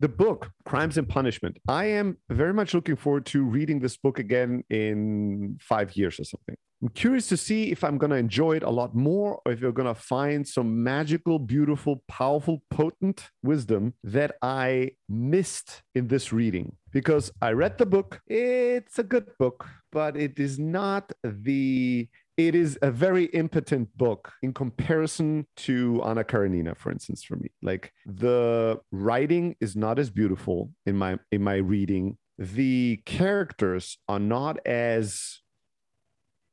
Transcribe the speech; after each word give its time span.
the 0.00 0.08
book 0.08 0.50
crimes 0.64 0.96
and 0.98 1.08
punishment. 1.08 1.58
I 1.68 1.84
am 1.84 2.16
very 2.30 2.54
much 2.54 2.74
looking 2.74 2.96
forward 2.96 3.26
to 3.26 3.44
reading 3.44 3.80
this 3.80 3.96
book 3.96 4.18
again 4.18 4.64
in 4.70 5.58
five 5.60 5.94
years 5.94 6.18
or 6.18 6.24
something. 6.24 6.56
I'm 6.82 6.88
curious 6.88 7.28
to 7.28 7.36
see 7.36 7.70
if 7.70 7.84
i'm 7.84 7.98
going 7.98 8.10
to 8.10 8.16
enjoy 8.16 8.56
it 8.56 8.62
a 8.62 8.70
lot 8.70 8.94
more 8.94 9.42
or 9.44 9.52
if 9.52 9.60
you're 9.60 9.70
going 9.70 9.94
to 9.94 10.00
find 10.00 10.48
some 10.48 10.82
magical 10.82 11.38
beautiful 11.38 12.02
powerful 12.08 12.62
potent 12.70 13.28
wisdom 13.42 13.92
that 14.02 14.36
i 14.40 14.92
missed 15.06 15.82
in 15.94 16.08
this 16.08 16.32
reading. 16.32 16.72
Because 16.90 17.30
i 17.42 17.52
read 17.52 17.76
the 17.76 17.84
book. 17.84 18.20
It's 18.26 18.98
a 18.98 19.02
good 19.02 19.26
book 19.38 19.66
but 19.92 20.16
it 20.16 20.38
is 20.38 20.58
not 20.58 21.12
the 21.22 22.08
it 22.48 22.54
is 22.54 22.78
a 22.82 22.90
very 22.90 23.26
impotent 23.26 23.96
book 23.96 24.32
in 24.42 24.52
comparison 24.52 25.46
to 25.56 26.02
Anna 26.04 26.24
Karenina, 26.24 26.74
for 26.74 26.90
instance, 26.90 27.22
for 27.22 27.36
me. 27.36 27.48
Like 27.62 27.92
the 28.06 28.80
writing 28.92 29.56
is 29.60 29.76
not 29.76 29.98
as 29.98 30.10
beautiful 30.10 30.70
in 30.86 30.96
my 30.96 31.18
in 31.32 31.42
my 31.42 31.56
reading. 31.56 32.18
The 32.38 33.02
characters 33.04 33.98
are 34.08 34.18
not 34.18 34.58
as 34.66 35.40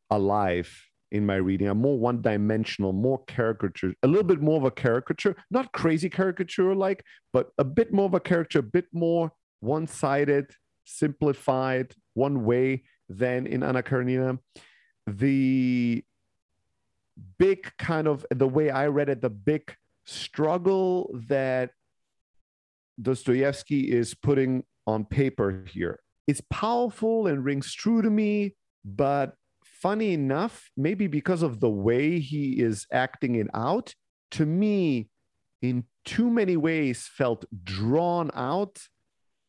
alive 0.10 0.70
in 1.12 1.26
my 1.26 1.36
reading. 1.36 1.68
I'm 1.68 1.82
more 1.82 1.98
one 1.98 2.22
dimensional, 2.22 2.91
more 2.91 3.24
caricature, 3.26 3.94
a 4.04 4.08
little 4.08 4.24
bit 4.24 4.41
more 4.41 4.58
of 4.58 4.66
a 4.66 4.72
caricature, 4.72 5.35
not 5.49 5.72
crazy 5.72 6.10
caricature 6.10 6.76
like, 6.76 7.04
but 7.32 7.49
a 7.58 7.63
bit 7.63 7.94
more 7.94 8.05
of 8.05 8.13
a 8.13 8.20
caricature, 8.20 8.60
a 8.60 8.63
bit 8.63 8.88
more 8.91 9.32
one 9.62 9.88
sided, 9.88 10.52
simplified, 10.85 11.94
one 12.13 12.44
way 12.44 12.84
than 13.10 13.48
in 13.48 13.63
Anna 13.63 13.82
Karenina 13.82 14.38
the 15.08 16.04
big 17.40 17.72
kind 17.78 18.08
of 18.08 18.26
the 18.30 18.48
way 18.48 18.70
I 18.70 18.88
read 18.88 19.10
it, 19.10 19.22
the 19.22 19.30
big 19.30 19.74
struggle 20.06 21.10
that 21.28 21.72
Dostoevsky 23.02 23.92
is 23.92 24.14
putting 24.14 24.64
on 24.86 25.06
paper 25.06 25.66
here. 25.70 26.00
It's 26.28 26.42
powerful 26.50 27.28
and 27.28 27.44
rings 27.44 27.74
true 27.74 28.02
to 28.02 28.10
me, 28.10 28.55
but 28.84 29.36
funny 29.64 30.14
enough, 30.14 30.70
maybe 30.76 31.08
because 31.08 31.42
of 31.42 31.60
the 31.60 31.70
way 31.70 32.20
he 32.20 32.60
is 32.60 32.86
acting 32.92 33.36
it 33.36 33.48
out, 33.54 33.94
to 34.32 34.46
me, 34.46 35.10
in 35.62 35.86
too 36.04 36.30
many 36.30 36.58
ways, 36.58 37.10
felt 37.12 37.46
drawn 37.64 38.30
out 38.34 38.80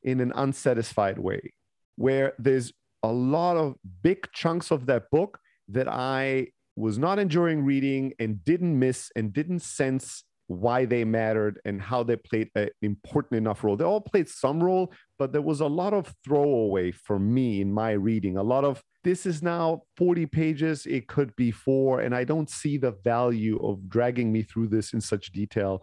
in 0.02 0.20
an 0.20 0.32
unsatisfied 0.34 1.18
way, 1.18 1.52
where 1.96 2.34
there's 2.38 2.72
a 3.02 3.12
lot 3.12 3.56
of 3.56 3.76
big 4.02 4.30
chunks 4.32 4.70
of 4.70 4.86
that 4.86 5.10
book 5.10 5.38
that 5.68 5.88
I 5.88 6.48
was 6.76 6.98
not 6.98 7.18
enjoying 7.18 7.64
reading 7.64 8.12
and 8.18 8.44
didn't 8.44 8.78
miss 8.78 9.10
and 9.16 9.32
didn't 9.32 9.60
sense 9.60 10.24
why 10.46 10.86
they 10.86 11.04
mattered 11.04 11.60
and 11.66 11.80
how 11.80 12.02
they 12.02 12.16
played 12.16 12.48
an 12.54 12.70
important 12.80 13.36
enough 13.36 13.62
role. 13.62 13.76
They 13.76 13.84
all 13.84 14.00
played 14.00 14.28
some 14.28 14.62
role, 14.62 14.92
but 15.18 15.32
there 15.32 15.42
was 15.42 15.60
a 15.60 15.66
lot 15.66 15.92
of 15.92 16.14
throwaway 16.24 16.90
for 16.90 17.18
me 17.18 17.60
in 17.60 17.70
my 17.70 17.90
reading. 17.92 18.38
A 18.38 18.42
lot 18.42 18.64
of 18.64 18.82
this 19.04 19.26
is 19.26 19.42
now 19.42 19.82
40 19.98 20.26
pages, 20.26 20.86
it 20.86 21.06
could 21.06 21.36
be 21.36 21.50
four, 21.50 22.00
and 22.00 22.14
I 22.14 22.24
don't 22.24 22.48
see 22.48 22.78
the 22.78 22.92
value 23.04 23.58
of 23.62 23.88
dragging 23.88 24.32
me 24.32 24.42
through 24.42 24.68
this 24.68 24.94
in 24.94 25.00
such 25.02 25.32
detail, 25.32 25.82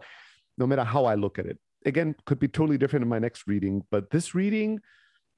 no 0.58 0.66
matter 0.66 0.84
how 0.84 1.04
I 1.04 1.14
look 1.14 1.38
at 1.38 1.46
it. 1.46 1.58
Again, 1.84 2.16
could 2.24 2.40
be 2.40 2.48
totally 2.48 2.76
different 2.76 3.04
in 3.04 3.08
my 3.08 3.20
next 3.20 3.46
reading, 3.46 3.84
but 3.90 4.10
this 4.10 4.34
reading, 4.34 4.80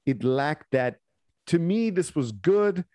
it 0.05 0.23
lacked 0.23 0.71
that. 0.71 0.97
To 1.47 1.59
me, 1.59 1.89
this 1.89 2.15
was 2.15 2.31
good 2.31 2.85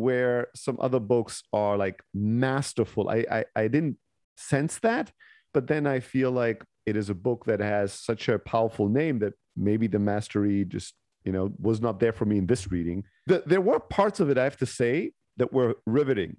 where 0.00 0.48
some 0.54 0.78
other 0.80 0.98
books 0.98 1.42
are 1.52 1.76
like 1.76 2.02
masterful. 2.14 3.08
I, 3.08 3.24
I, 3.30 3.44
I 3.54 3.68
didn't 3.68 3.98
sense 4.36 4.78
that, 4.78 5.12
but 5.52 5.66
then 5.66 5.86
I 5.86 6.00
feel 6.00 6.30
like 6.30 6.64
it 6.86 6.96
is 6.96 7.10
a 7.10 7.14
book 7.14 7.44
that 7.44 7.60
has 7.60 7.92
such 7.92 8.28
a 8.28 8.38
powerful 8.38 8.88
name 8.88 9.18
that 9.18 9.34
maybe 9.56 9.86
the 9.86 9.98
mastery 9.98 10.64
just 10.64 10.94
you 11.24 11.32
know 11.32 11.52
was 11.58 11.80
not 11.80 12.00
there 12.00 12.12
for 12.12 12.24
me 12.24 12.38
in 12.38 12.46
this 12.46 12.70
reading. 12.70 13.04
The, 13.26 13.42
there 13.46 13.60
were 13.60 13.78
parts 13.78 14.20
of 14.20 14.30
it 14.30 14.38
I 14.38 14.44
have 14.44 14.56
to 14.58 14.66
say 14.66 15.12
that 15.36 15.52
were 15.52 15.74
riveting, 15.86 16.38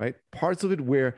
right? 0.00 0.16
Parts 0.32 0.64
of 0.64 0.72
it 0.72 0.80
where 0.80 1.14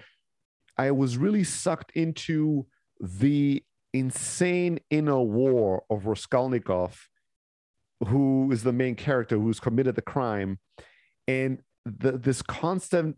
I 0.77 0.91
was 0.91 1.17
really 1.17 1.45
sucked 1.45 1.93
into 1.95 2.67
the 3.01 3.63
insane 3.93 4.81
inner 4.91 5.21
war 5.21 5.85
of 5.89 6.07
Raskolnikov, 6.07 7.09
who 8.09 8.51
is 8.53 8.63
the 8.65 8.73
main 8.73 8.97
character 8.97 9.39
who's 9.39 9.61
committed 9.61 9.95
the 9.95 10.03
crime 10.03 10.59
and 11.29 11.59
the, 11.85 12.13
this 12.13 12.43
constant 12.43 13.17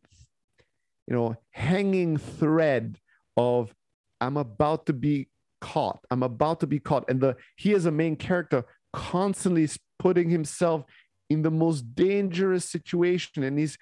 you 1.07 1.15
know 1.15 1.37
hanging 1.51 2.17
thread 2.17 2.99
of 3.37 3.75
i'm 4.21 4.37
about 4.37 4.87
to 4.87 4.93
be 4.93 5.29
caught. 5.61 6.05
I'm 6.11 6.23
about 6.23 6.61
to 6.61 6.67
be 6.67 6.79
caught. 6.79 7.05
And 7.09 7.21
the 7.21 7.37
he 7.57 7.73
is 7.73 7.87
a 7.87 7.91
main 7.91 8.17
character 8.17 8.65
constantly 8.93 9.69
putting 9.99 10.31
himself 10.31 10.85
in 11.29 11.43
the 11.43 11.51
most 11.51 11.95
dangerous 11.95 12.65
situation 12.65 13.43
and 13.43 13.59
he's 13.59 13.77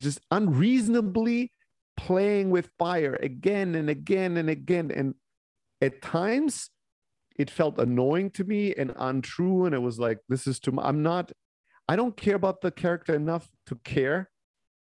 just 0.00 0.20
unreasonably 0.30 1.52
playing 1.96 2.50
with 2.50 2.70
fire 2.78 3.18
again 3.22 3.74
and 3.74 3.90
again 3.90 4.36
and 4.36 4.48
again. 4.48 4.90
And 4.90 5.14
at 5.82 6.00
times 6.00 6.70
it 7.36 7.50
felt 7.50 7.78
annoying 7.78 8.30
to 8.30 8.44
me 8.44 8.74
and 8.74 8.92
untrue 8.96 9.66
and 9.66 9.74
it 9.74 9.82
was 9.82 9.98
like 9.98 10.18
this 10.28 10.48
is 10.48 10.58
too 10.58 10.72
much 10.72 10.84
i'm 10.84 11.04
not 11.04 11.30
I 11.88 11.96
don't 11.96 12.16
care 12.16 12.36
about 12.36 12.60
the 12.60 12.70
character 12.70 13.14
enough 13.14 13.48
to 13.66 13.76
care 13.76 14.30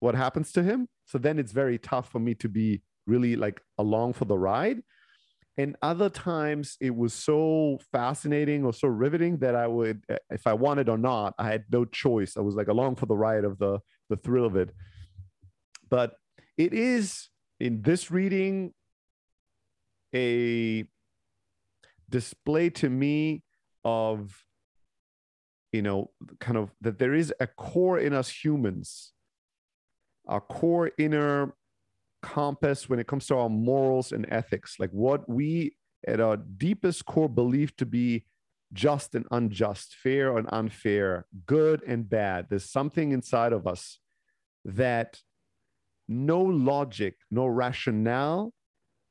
what 0.00 0.14
happens 0.14 0.52
to 0.52 0.62
him. 0.62 0.88
So 1.04 1.18
then 1.18 1.38
it's 1.38 1.52
very 1.52 1.78
tough 1.78 2.10
for 2.10 2.18
me 2.18 2.34
to 2.34 2.48
be 2.48 2.82
really 3.06 3.36
like 3.36 3.60
along 3.78 4.14
for 4.14 4.24
the 4.24 4.36
ride. 4.36 4.82
And 5.58 5.76
other 5.80 6.10
times 6.10 6.76
it 6.80 6.94
was 6.94 7.14
so 7.14 7.78
fascinating 7.92 8.64
or 8.64 8.74
so 8.74 8.88
riveting 8.88 9.38
that 9.38 9.54
I 9.54 9.66
would, 9.66 10.02
eh, 10.08 10.18
if 10.30 10.46
I 10.46 10.52
wanted 10.52 10.88
or 10.88 10.98
not, 10.98 11.34
I 11.38 11.46
had 11.50 11.64
no 11.72 11.84
choice. 11.86 12.36
I 12.36 12.40
was 12.40 12.56
like 12.56 12.68
along 12.68 12.96
for 12.96 13.06
the 13.06 13.16
ride 13.16 13.44
of 13.44 13.58
the 13.58 13.80
the 14.10 14.16
thrill 14.16 14.44
of 14.44 14.56
it. 14.56 14.70
But 15.88 16.14
it 16.58 16.72
is 16.72 17.28
in 17.58 17.82
this 17.82 18.10
reading 18.10 18.72
a 20.14 20.84
display 22.08 22.70
to 22.70 22.88
me 22.88 23.42
of 23.84 24.45
you 25.76 25.82
know, 25.82 26.10
kind 26.40 26.56
of 26.56 26.70
that 26.80 26.98
there 26.98 27.14
is 27.14 27.32
a 27.38 27.46
core 27.46 27.98
in 27.98 28.14
us 28.14 28.30
humans, 28.30 29.12
a 30.26 30.40
core 30.40 30.90
inner 30.98 31.54
compass 32.22 32.88
when 32.88 32.98
it 32.98 33.06
comes 33.06 33.26
to 33.26 33.36
our 33.36 33.50
morals 33.50 34.10
and 34.10 34.26
ethics, 34.30 34.76
like 34.78 34.90
what 34.90 35.28
we 35.28 35.76
at 36.08 36.18
our 36.18 36.38
deepest 36.38 37.04
core 37.04 37.28
believe 37.28 37.76
to 37.76 37.84
be 37.84 38.24
just 38.72 39.14
and 39.14 39.26
unjust, 39.30 39.94
fair 40.02 40.38
and 40.38 40.48
unfair, 40.50 41.26
good 41.44 41.82
and 41.86 42.08
bad. 42.08 42.46
There's 42.48 42.70
something 42.70 43.12
inside 43.12 43.52
of 43.52 43.66
us 43.66 43.98
that 44.64 45.20
no 46.08 46.40
logic, 46.40 47.16
no 47.30 47.46
rationale, 47.46 48.54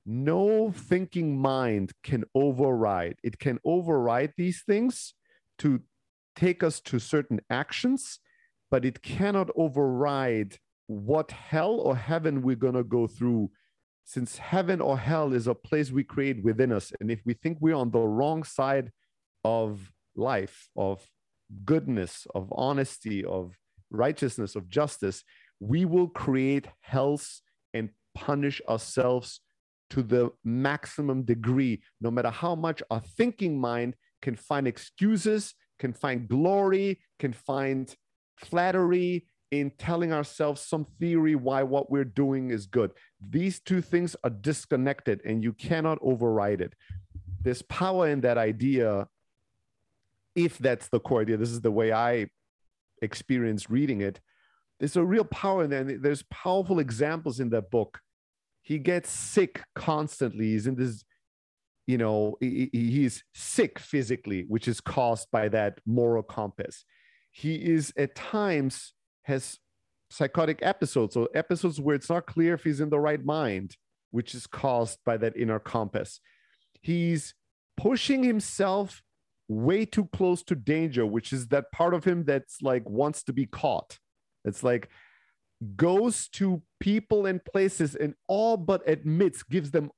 no 0.06 0.72
thinking 0.72 1.38
mind 1.38 1.92
can 2.04 2.24
override. 2.34 3.18
It 3.24 3.38
can 3.38 3.60
override 3.64 4.34
these 4.36 4.64
things 4.66 5.14
to 5.60 5.82
take 6.36 6.64
us 6.64 6.80
to 6.82 7.00
certain 7.00 7.42
actions, 7.50 8.20
but 8.70 8.86
it 8.86 9.02
cannot 9.02 9.50
override 9.56 10.58
what 10.88 11.32
hell 11.32 11.80
or 11.80 11.96
heaven 11.96 12.42
we're 12.42 12.56
going 12.56 12.76
to 12.76 12.84
go 12.84 13.08
through. 13.08 13.50
Since 14.04 14.38
heaven 14.38 14.82
or 14.82 15.00
hell 15.00 15.34
is 15.34 15.48
a 15.48 15.56
place 15.56 15.92
we 15.92 16.04
create 16.04 16.44
within 16.44 16.72
us. 16.72 16.92
And 17.00 17.10
if 17.10 17.22
we 17.26 17.34
think 17.34 17.58
we're 17.60 17.76
on 17.76 17.90
the 17.90 18.00
wrong 18.00 18.44
side 18.44 18.92
of 19.44 19.92
life, 20.16 20.70
of 20.76 21.04
goodness, 21.64 22.28
of 22.36 22.52
honesty, 22.56 23.26
of 23.26 23.58
righteousness, 23.90 24.56
of 24.56 24.70
justice, 24.70 25.24
we 25.60 25.86
will 25.86 26.08
create 26.08 26.68
hells 26.82 27.42
and 27.74 27.90
punish 28.14 28.62
ourselves 28.70 29.42
to 29.92 30.04
the 30.04 30.32
maximum 30.44 31.24
degree, 31.24 31.82
no 32.02 32.12
matter 32.12 32.30
how 32.30 32.56
much 32.56 32.82
our 32.90 33.02
thinking 33.18 33.60
mind 33.60 33.96
can 34.22 34.36
find 34.36 34.68
excuses 34.68 35.54
can 35.80 35.94
find 35.94 36.28
glory, 36.28 37.00
can 37.20 37.34
find 37.34 37.96
flattery 38.38 39.26
in 39.52 39.72
telling 39.78 40.12
ourselves 40.12 40.62
some 40.62 40.86
theory 41.00 41.36
why 41.36 41.64
what 41.64 41.90
we're 41.90 42.04
doing 42.04 42.50
is 42.50 42.66
good. 42.66 42.92
These 43.30 43.60
two 43.60 43.82
things 43.82 44.16
are 44.24 44.30
disconnected 44.30 45.22
and 45.26 45.44
you 45.44 45.54
cannot 45.54 46.00
override 46.02 46.62
it. 46.62 46.74
There's 47.42 47.62
power 47.62 48.10
in 48.10 48.22
that 48.22 48.38
idea, 48.38 49.08
if 50.36 50.58
that's 50.58 50.88
the 50.90 51.00
core 51.00 51.22
idea. 51.22 51.38
This 51.38 51.52
is 51.52 51.62
the 51.62 51.72
way 51.72 51.92
I 51.92 52.28
experienced 53.02 53.70
reading 53.70 54.02
it. 54.02 54.20
There's 54.80 54.98
a 54.98 55.06
real 55.06 55.24
power 55.24 55.64
in 55.64 55.70
there. 55.70 55.84
There's 55.84 56.24
powerful 56.24 56.80
examples 56.80 57.40
in 57.40 57.50
that 57.52 57.72
book. 57.72 58.00
He 58.62 58.80
gets 58.80 59.10
sick 59.10 59.62
constantly. 59.76 60.46
He's 60.52 60.68
in 60.68 60.76
this 60.76 61.06
you 61.88 61.98
know 61.98 62.36
he's 62.40 63.24
sick 63.34 63.80
physically 63.80 64.46
which 64.48 64.68
is 64.68 64.82
caused 64.82 65.28
by 65.32 65.48
that 65.48 65.80
moral 65.86 66.24
compass 66.24 66.84
he 67.32 67.56
is 67.56 67.94
at 67.98 68.16
times 68.16 68.94
has 69.24 69.60
psychotic 70.10 70.60
episodes 70.62 71.16
or 71.16 71.30
episodes 71.34 71.80
where 71.80 71.96
it's 71.96 72.10
not 72.10 72.26
clear 72.26 72.54
if 72.54 72.64
he's 72.64 72.82
in 72.82 72.90
the 72.90 73.00
right 73.00 73.24
mind 73.26 73.76
which 74.12 74.34
is 74.34 74.48
caused 74.48 75.00
by 75.06 75.18
that 75.18 75.36
inner 75.36 75.60
compass 75.60 76.20
he's 76.82 77.34
pushing 77.78 78.24
himself 78.24 79.04
way 79.48 79.86
too 79.86 80.06
close 80.14 80.44
to 80.44 80.56
danger, 80.56 81.06
which 81.06 81.32
is 81.32 81.48
that 81.48 81.72
part 81.72 81.94
of 81.94 82.04
him 82.04 82.24
that's 82.24 82.62
like 82.62 82.88
wants 82.90 83.24
to 83.24 83.34
be 83.34 83.46
caught. 83.46 84.00
It's 84.44 84.64
like 84.64 84.90
goes 85.76 86.28
to 86.30 86.62
people 86.80 87.26
and 87.26 87.44
places 87.44 87.96
and 87.96 88.16
all 88.28 88.58
but 88.58 88.88
admits, 88.88 89.44
gives 89.44 89.72
them 89.72 89.92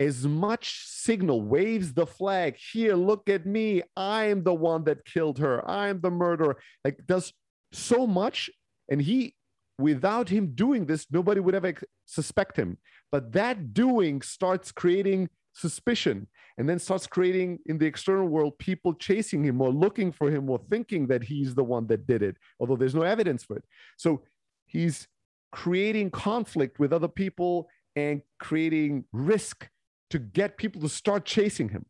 as 0.00 0.26
much 0.26 0.84
signal, 0.86 1.42
waves 1.42 1.92
the 1.92 2.06
flag. 2.06 2.56
Here, 2.72 2.94
look 2.94 3.28
at 3.28 3.46
me. 3.46 3.82
I 3.96 4.24
am 4.24 4.42
the 4.42 4.54
one 4.54 4.84
that 4.84 5.04
killed 5.04 5.38
her. 5.38 5.68
I 5.68 5.88
am 5.88 6.00
the 6.00 6.10
murderer. 6.10 6.56
Like, 6.84 7.06
does 7.06 7.32
so 7.72 8.06
much. 8.06 8.50
And 8.90 9.00
he, 9.00 9.34
without 9.78 10.28
him 10.28 10.54
doing 10.54 10.86
this, 10.86 11.06
nobody 11.10 11.40
would 11.40 11.54
ever 11.54 11.74
suspect 12.06 12.56
him. 12.56 12.78
But 13.10 13.32
that 13.32 13.74
doing 13.74 14.22
starts 14.22 14.72
creating 14.72 15.28
suspicion 15.54 16.28
and 16.58 16.68
then 16.68 16.78
starts 16.78 17.06
creating 17.06 17.58
in 17.66 17.78
the 17.78 17.86
external 17.86 18.26
world 18.26 18.58
people 18.58 18.94
chasing 18.94 19.44
him 19.44 19.60
or 19.60 19.70
looking 19.70 20.12
for 20.12 20.30
him 20.30 20.48
or 20.50 20.60
thinking 20.70 21.06
that 21.08 21.24
he's 21.24 21.54
the 21.54 21.64
one 21.64 21.86
that 21.88 22.06
did 22.06 22.22
it, 22.22 22.36
although 22.58 22.76
there's 22.76 22.94
no 22.94 23.02
evidence 23.02 23.44
for 23.44 23.56
it. 23.56 23.64
So 23.96 24.22
he's 24.66 25.06
creating 25.50 26.10
conflict 26.10 26.78
with 26.78 26.92
other 26.92 27.08
people 27.08 27.68
and 27.94 28.22
creating 28.38 29.04
risk 29.12 29.68
to 30.12 30.18
get 30.18 30.58
people 30.58 30.80
to 30.82 30.90
start 30.90 31.24
chasing 31.24 31.70
him, 31.70 31.86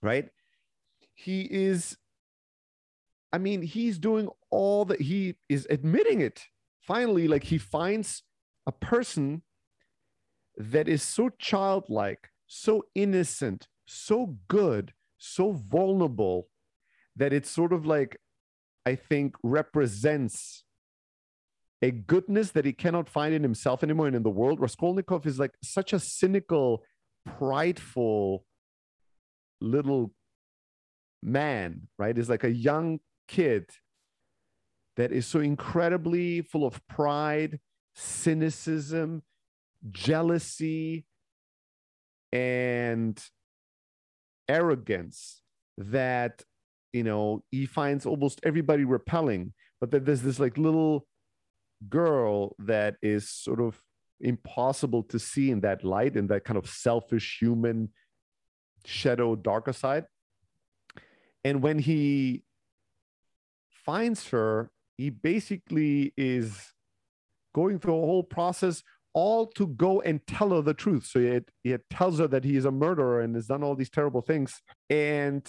right? 0.00 0.28
He 1.14 1.42
is, 1.42 1.96
I 3.32 3.38
mean, 3.38 3.62
he's 3.62 3.98
doing 3.98 4.28
all 4.50 4.84
that 4.84 5.00
he 5.00 5.34
is 5.48 5.66
admitting 5.68 6.20
it. 6.20 6.44
Finally, 6.80 7.26
like 7.26 7.42
he 7.42 7.58
finds 7.58 8.22
a 8.64 8.70
person 8.70 9.42
that 10.56 10.86
is 10.86 11.02
so 11.02 11.30
childlike, 11.40 12.28
so 12.46 12.84
innocent, 12.94 13.66
so 13.86 14.36
good, 14.46 14.92
so 15.18 15.50
vulnerable 15.50 16.48
that 17.16 17.32
it 17.32 17.44
sort 17.44 17.72
of 17.72 17.84
like, 17.84 18.18
I 18.86 18.94
think, 18.94 19.34
represents 19.42 20.62
a 21.82 21.90
goodness 21.90 22.52
that 22.52 22.64
he 22.64 22.72
cannot 22.72 23.08
find 23.08 23.34
in 23.34 23.42
himself 23.42 23.82
anymore 23.82 24.06
and 24.06 24.14
in 24.14 24.22
the 24.22 24.30
world. 24.30 24.60
Raskolnikov 24.60 25.26
is 25.26 25.40
like 25.40 25.54
such 25.64 25.92
a 25.92 25.98
cynical, 25.98 26.84
prideful 27.24 28.44
little 29.60 30.12
man, 31.22 31.88
right? 31.98 32.16
Is 32.16 32.28
like 32.28 32.44
a 32.44 32.52
young 32.52 33.00
kid 33.28 33.70
that 34.96 35.12
is 35.12 35.26
so 35.26 35.40
incredibly 35.40 36.42
full 36.42 36.66
of 36.66 36.86
pride, 36.86 37.60
cynicism, 37.94 39.22
jealousy, 39.90 41.06
and 42.32 43.22
arrogance 44.48 45.40
that 45.78 46.42
you 46.92 47.02
know 47.02 47.42
he 47.50 47.64
finds 47.64 48.04
almost 48.04 48.40
everybody 48.42 48.84
repelling 48.84 49.52
but 49.80 49.90
that 49.90 50.04
there's 50.04 50.22
this 50.22 50.40
like 50.40 50.58
little 50.58 51.06
girl 51.88 52.54
that 52.58 52.96
is 53.02 53.28
sort 53.28 53.60
of 53.60 53.80
impossible 54.22 55.02
to 55.04 55.18
see 55.18 55.50
in 55.50 55.60
that 55.60 55.84
light 55.84 56.16
in 56.16 56.28
that 56.28 56.44
kind 56.44 56.56
of 56.56 56.68
selfish 56.68 57.38
human 57.40 57.90
shadow 58.84 59.34
darker 59.36 59.72
side. 59.72 60.04
And 61.44 61.62
when 61.62 61.78
he 61.78 62.44
finds 63.84 64.28
her 64.28 64.70
he 64.96 65.10
basically 65.10 66.12
is 66.16 66.72
going 67.54 67.78
through 67.78 67.96
a 67.96 68.06
whole 68.06 68.22
process 68.22 68.82
all 69.14 69.46
to 69.46 69.66
go 69.66 70.00
and 70.00 70.26
tell 70.26 70.50
her 70.50 70.62
the 70.62 70.72
truth. 70.72 71.04
So 71.04 71.18
it, 71.18 71.50
it 71.64 71.82
tells 71.90 72.18
her 72.18 72.26
that 72.28 72.44
he 72.44 72.56
is 72.56 72.64
a 72.64 72.70
murderer 72.70 73.20
and 73.20 73.34
has 73.34 73.46
done 73.46 73.62
all 73.62 73.74
these 73.74 73.90
terrible 73.90 74.22
things. 74.22 74.62
And 74.88 75.46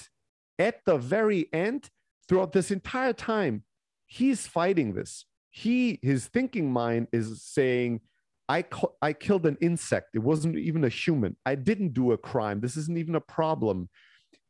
at 0.60 0.82
the 0.86 0.98
very 0.98 1.48
end 1.54 1.90
throughout 2.28 2.52
this 2.52 2.72
entire 2.72 3.14
time 3.14 3.64
he's 4.06 4.48
fighting 4.48 4.94
this. 4.94 5.26
He 5.50 6.00
his 6.02 6.28
thinking 6.28 6.72
mind 6.72 7.08
is 7.12 7.44
saying 7.44 8.02
I, 8.50 8.66
I 9.02 9.14
killed 9.14 9.46
an 9.46 9.58
insect. 9.62 10.16
It 10.16 10.20
wasn't 10.20 10.58
even 10.58 10.84
a 10.84 10.90
human. 10.90 11.38
I 11.46 11.56
didn't 11.56 11.94
do 11.94 12.12
a 12.12 12.18
crime. 12.18 12.60
This 12.60 12.78
isn't 12.78 12.98
even 12.98 13.16
a 13.16 13.22
problem. 13.22 13.90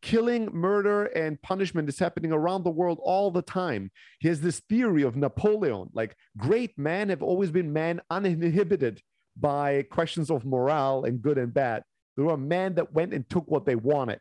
Killing, 0.01 0.50
murder, 0.51 1.06
and 1.06 1.42
punishment 1.42 1.88
is 1.88 2.00
happening 2.00 2.31
around 2.31 2.63
the 2.63 2.72
world 2.72 3.00
all 3.01 3.31
the 3.31 3.42
time. 3.42 3.92
He 4.19 4.28
has 4.28 4.42
this 4.42 4.62
theory 4.68 5.04
of 5.04 5.16
Napoleon 5.16 5.90
like 5.94 6.16
great 6.38 6.78
men 6.78 7.10
have 7.10 7.24
always 7.24 7.51
been 7.51 7.72
men 7.72 8.01
uninhibited 8.10 9.01
by 9.38 9.84
questions 9.84 10.30
of 10.30 10.45
morale 10.45 11.06
and 11.06 11.22
good 11.22 11.38
and 11.38 11.54
bad. 11.54 11.84
There 12.16 12.25
were 12.25 12.38
men 12.38 12.75
that 12.75 12.94
went 12.94 13.13
and 13.13 13.28
took 13.30 13.50
what 13.50 13.66
they 13.66 13.75
wanted. 13.75 14.19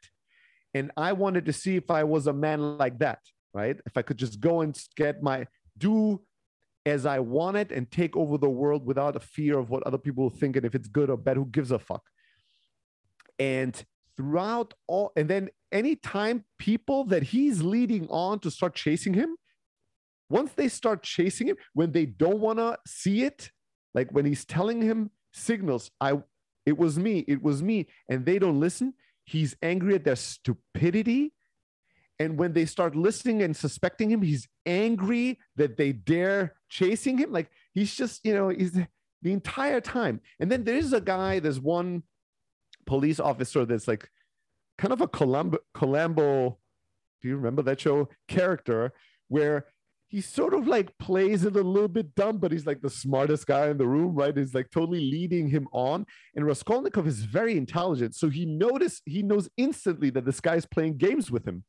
And 0.74 0.90
I 0.96 1.12
wanted 1.12 1.46
to 1.46 1.52
see 1.52 1.76
if 1.76 1.90
I 1.90 2.04
was 2.04 2.26
a 2.26 2.32
man 2.32 2.78
like 2.78 2.98
that, 3.00 3.18
right? 3.52 3.76
If 3.84 3.96
I 3.96 4.02
could 4.02 4.16
just 4.16 4.40
go 4.40 4.62
and 4.62 4.78
get 4.96 5.22
my, 5.22 5.46
do 5.76 6.22
as 6.84 7.06
I 7.06 7.20
want 7.20 7.56
it 7.56 7.70
and 7.70 7.90
take 7.90 8.16
over 8.16 8.38
the 8.38 8.50
world 8.50 8.84
without 8.84 9.16
a 9.16 9.20
fear 9.20 9.58
of 9.58 9.70
what 9.70 9.82
other 9.84 9.98
people 9.98 10.30
think 10.30 10.56
and 10.56 10.66
if 10.66 10.74
it's 10.74 10.88
good 10.88 11.10
or 11.10 11.16
bad, 11.16 11.36
who 11.36 11.46
gives 11.46 11.70
a 11.70 11.78
fuck? 11.78 12.02
And 13.38 13.82
throughout 14.16 14.74
all, 14.86 15.12
and 15.16 15.28
then 15.28 15.48
anytime 15.70 16.44
people 16.58 17.04
that 17.04 17.22
he's 17.22 17.62
leading 17.62 18.08
on 18.08 18.40
to 18.40 18.50
start 18.50 18.74
chasing 18.74 19.14
him, 19.14 19.36
once 20.28 20.52
they 20.52 20.68
start 20.68 21.02
chasing 21.02 21.48
him, 21.48 21.56
when 21.74 21.92
they 21.92 22.06
don't 22.06 22.40
want 22.40 22.58
to 22.58 22.78
see 22.86 23.22
it, 23.22 23.50
like 23.94 24.10
when 24.10 24.24
he's 24.24 24.44
telling 24.44 24.80
him 24.80 25.10
signals, 25.32 25.90
I 26.00 26.14
it 26.64 26.78
was 26.78 26.98
me, 26.98 27.24
it 27.26 27.42
was 27.42 27.62
me, 27.62 27.88
and 28.08 28.24
they 28.24 28.38
don't 28.38 28.60
listen, 28.60 28.94
he's 29.24 29.56
angry 29.62 29.94
at 29.94 30.04
their 30.04 30.16
stupidity 30.16 31.32
and 32.22 32.38
when 32.38 32.52
they 32.52 32.64
start 32.64 32.94
listening 32.94 33.42
and 33.42 33.56
suspecting 33.56 34.08
him, 34.08 34.22
he's 34.22 34.46
angry 34.64 35.40
that 35.56 35.76
they 35.76 35.90
dare 35.92 36.54
chasing 36.68 37.18
him. 37.18 37.32
Like 37.32 37.50
he's 37.74 37.94
just, 37.94 38.24
you 38.24 38.32
know, 38.32 38.48
he's 38.48 38.72
the 38.72 39.32
entire 39.32 39.80
time. 39.80 40.20
And 40.38 40.50
then 40.50 40.62
there's 40.62 40.92
a 40.92 41.00
guy, 41.00 41.40
there's 41.40 41.60
one 41.60 42.04
police 42.86 43.18
officer 43.18 43.64
that's 43.64 43.88
like 43.88 44.08
kind 44.78 44.92
of 44.92 45.00
a 45.00 45.08
Columbo, 45.08 45.58
Columbo 45.74 46.58
do 47.20 47.28
you 47.28 47.36
remember 47.36 47.62
that 47.62 47.80
show 47.80 48.08
character 48.28 48.92
where 49.28 49.66
he 50.06 50.20
sort 50.20 50.54
of 50.54 50.68
like 50.68 50.96
plays 50.98 51.44
it 51.44 51.56
a 51.56 51.62
little 51.62 51.88
bit 51.88 52.14
dumb, 52.14 52.38
but 52.38 52.52
he's 52.52 52.66
like 52.66 52.82
the 52.82 52.90
smartest 52.90 53.46
guy 53.46 53.68
in 53.68 53.78
the 53.78 53.86
room, 53.86 54.14
right? 54.14 54.36
He's 54.36 54.54
like 54.54 54.70
totally 54.70 55.00
leading 55.00 55.48
him 55.48 55.66
on. 55.72 56.04
And 56.36 56.46
Raskolnikov 56.46 57.06
is 57.06 57.24
very 57.24 57.56
intelligent. 57.56 58.14
So 58.14 58.28
he 58.28 58.44
noticed, 58.44 59.02
he 59.06 59.22
knows 59.22 59.48
instantly 59.56 60.10
that 60.10 60.26
this 60.26 60.40
guy 60.40 60.56
is 60.56 60.66
playing 60.66 60.98
games 60.98 61.30
with 61.30 61.48
him 61.48 61.64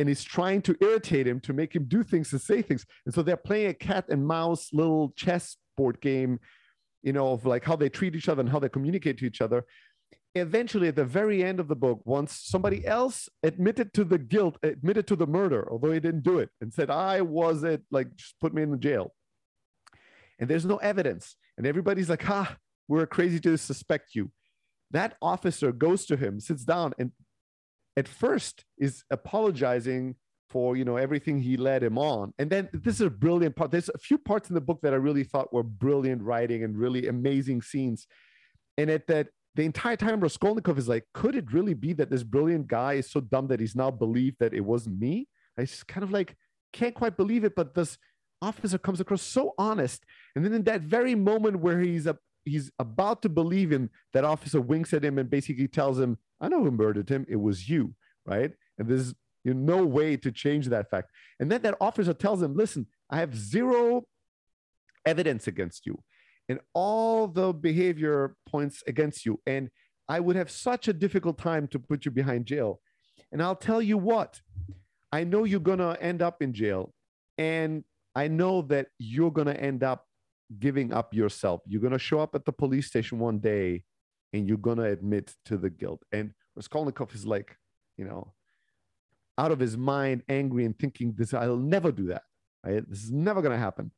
and 0.00 0.08
he's 0.08 0.24
trying 0.24 0.62
to 0.62 0.74
irritate 0.80 1.26
him 1.26 1.38
to 1.40 1.52
make 1.52 1.76
him 1.76 1.84
do 1.84 2.02
things 2.02 2.32
and 2.32 2.40
say 2.40 2.62
things. 2.62 2.86
And 3.04 3.14
so 3.14 3.22
they're 3.22 3.36
playing 3.36 3.68
a 3.68 3.74
cat 3.74 4.06
and 4.08 4.26
mouse 4.26 4.70
little 4.72 5.12
chess 5.14 5.58
board 5.76 6.00
game, 6.00 6.40
you 7.02 7.12
know, 7.12 7.32
of 7.32 7.44
like 7.44 7.64
how 7.64 7.76
they 7.76 7.90
treat 7.90 8.16
each 8.16 8.30
other 8.30 8.40
and 8.40 8.48
how 8.48 8.58
they 8.58 8.70
communicate 8.70 9.18
to 9.18 9.26
each 9.26 9.42
other. 9.42 9.66
Eventually, 10.34 10.88
at 10.88 10.96
the 10.96 11.04
very 11.04 11.44
end 11.44 11.60
of 11.60 11.68
the 11.68 11.76
book, 11.76 12.00
once 12.06 12.32
somebody 12.34 12.86
else 12.86 13.28
admitted 13.42 13.92
to 13.92 14.04
the 14.04 14.16
guilt, 14.16 14.56
admitted 14.62 15.06
to 15.08 15.16
the 15.16 15.26
murder, 15.26 15.68
although 15.70 15.92
he 15.92 16.00
didn't 16.00 16.22
do 16.22 16.38
it, 16.38 16.48
and 16.62 16.72
said, 16.72 16.88
I 16.88 17.20
was 17.20 17.62
it, 17.62 17.82
like, 17.90 18.16
just 18.16 18.40
put 18.40 18.54
me 18.54 18.62
in 18.62 18.70
the 18.70 18.78
jail. 18.78 19.12
And 20.38 20.48
there's 20.48 20.64
no 20.64 20.78
evidence. 20.78 21.36
And 21.58 21.66
everybody's 21.66 22.08
like, 22.08 22.26
ah, 22.30 22.56
we're 22.88 23.04
crazy 23.04 23.38
to 23.40 23.58
suspect 23.58 24.14
you. 24.14 24.30
That 24.92 25.18
officer 25.20 25.72
goes 25.72 26.06
to 26.06 26.16
him, 26.16 26.40
sits 26.40 26.64
down, 26.64 26.94
and 26.98 27.12
at 27.96 28.08
first 28.08 28.64
is 28.78 29.04
apologizing 29.10 30.16
for 30.48 30.76
you 30.76 30.84
know 30.84 30.96
everything 30.96 31.40
he 31.40 31.56
led 31.56 31.82
him 31.82 31.96
on. 31.98 32.32
And 32.38 32.50
then 32.50 32.68
this 32.72 32.96
is 32.96 33.02
a 33.02 33.10
brilliant 33.10 33.56
part. 33.56 33.70
There's 33.70 33.88
a 33.88 33.98
few 33.98 34.18
parts 34.18 34.48
in 34.48 34.54
the 34.54 34.60
book 34.60 34.80
that 34.82 34.92
i 34.92 34.96
really 34.96 35.24
thought 35.24 35.52
were 35.52 35.62
brilliant 35.62 36.22
writing 36.22 36.64
and 36.64 36.76
really 36.76 37.06
amazing 37.06 37.62
scenes 37.62 38.06
and 38.76 38.90
at 38.90 39.06
that 39.06 39.28
the 39.54 39.64
entire 39.64 39.96
time 39.96 40.20
raskolnikov 40.20 40.78
is 40.78 40.88
like 40.88 41.04
could 41.12 41.34
it 41.34 41.52
really 41.52 41.74
be 41.74 41.92
that 41.92 42.10
this 42.10 42.22
brilliant 42.22 42.66
guy 42.68 42.94
is 42.94 43.10
so 43.10 43.20
dumb 43.20 43.48
that 43.48 43.60
he's 43.60 43.76
now 43.76 43.90
believed 43.90 44.36
that 44.40 44.54
it 44.54 44.60
wasn't 44.60 44.98
me? 44.98 45.28
I 45.58 45.62
just 45.62 45.86
kind 45.86 46.04
of 46.04 46.10
like 46.10 46.36
can't 46.72 46.94
quite 46.94 47.16
believe 47.16 47.44
it 47.44 47.54
but 47.54 47.74
this 47.74 47.98
officer 48.42 48.78
comes 48.78 49.00
across 49.00 49.22
so 49.22 49.54
honest. 49.58 50.04
And 50.34 50.44
then 50.44 50.52
in 50.52 50.64
that 50.64 50.82
very 50.82 51.14
moment 51.14 51.60
where 51.60 51.80
he's 51.80 52.06
a 52.06 52.16
he's 52.44 52.70
about 52.78 53.22
to 53.22 53.28
believe 53.28 53.70
him 53.70 53.90
that 54.12 54.24
officer 54.24 54.60
winks 54.60 54.94
at 54.94 55.04
him 55.04 55.18
and 55.18 55.28
basically 55.28 55.68
tells 55.68 56.00
him 56.00 56.16
I 56.40 56.48
know 56.48 56.62
who 56.62 56.70
murdered 56.70 57.08
him. 57.08 57.26
It 57.28 57.36
was 57.36 57.68
you, 57.68 57.94
right? 58.26 58.52
And 58.78 58.88
there's 58.88 59.14
you 59.44 59.54
know, 59.54 59.76
no 59.76 59.86
way 59.86 60.16
to 60.16 60.30
change 60.30 60.66
that 60.68 60.90
fact. 60.90 61.10
And 61.38 61.50
then 61.50 61.62
that 61.62 61.76
officer 61.80 62.14
tells 62.14 62.42
him, 62.42 62.54
listen, 62.54 62.86
I 63.10 63.18
have 63.18 63.34
zero 63.34 64.04
evidence 65.06 65.46
against 65.46 65.86
you. 65.86 66.02
And 66.48 66.60
all 66.74 67.28
the 67.28 67.52
behavior 67.52 68.34
points 68.48 68.82
against 68.86 69.24
you. 69.24 69.40
And 69.46 69.70
I 70.08 70.20
would 70.20 70.36
have 70.36 70.50
such 70.50 70.88
a 70.88 70.92
difficult 70.92 71.38
time 71.38 71.68
to 71.68 71.78
put 71.78 72.04
you 72.04 72.10
behind 72.10 72.46
jail. 72.46 72.80
And 73.32 73.42
I'll 73.42 73.56
tell 73.56 73.80
you 73.80 73.96
what, 73.96 74.40
I 75.12 75.24
know 75.24 75.44
you're 75.44 75.60
going 75.60 75.78
to 75.78 75.96
end 76.00 76.22
up 76.22 76.42
in 76.42 76.52
jail. 76.52 76.92
And 77.38 77.84
I 78.14 78.28
know 78.28 78.62
that 78.62 78.88
you're 78.98 79.30
going 79.30 79.46
to 79.46 79.58
end 79.58 79.84
up 79.84 80.04
giving 80.58 80.92
up 80.92 81.14
yourself. 81.14 81.60
You're 81.66 81.80
going 81.80 81.92
to 81.92 81.98
show 81.98 82.20
up 82.20 82.34
at 82.34 82.44
the 82.44 82.52
police 82.52 82.88
station 82.88 83.18
one 83.20 83.38
day 83.38 83.84
and 84.32 84.48
you're 84.48 84.58
going 84.58 84.78
to 84.78 84.84
admit 84.84 85.34
to 85.46 85.56
the 85.56 85.70
guilt. 85.70 86.02
And 86.12 86.32
Raskolnikov 86.56 87.14
is 87.14 87.26
like, 87.26 87.56
you 87.96 88.04
know, 88.04 88.34
out 89.38 89.52
of 89.52 89.58
his 89.58 89.76
mind, 89.76 90.22
angry 90.28 90.64
and 90.64 90.78
thinking, 90.78 91.14
"This 91.16 91.32
I'll 91.34 91.56
never 91.56 91.90
do 91.92 92.06
that. 92.08 92.22
Right? 92.64 92.88
This 92.88 93.02
is 93.02 93.10
never 93.10 93.40
going 93.42 93.52
to 93.52 93.58
happen." 93.58 93.92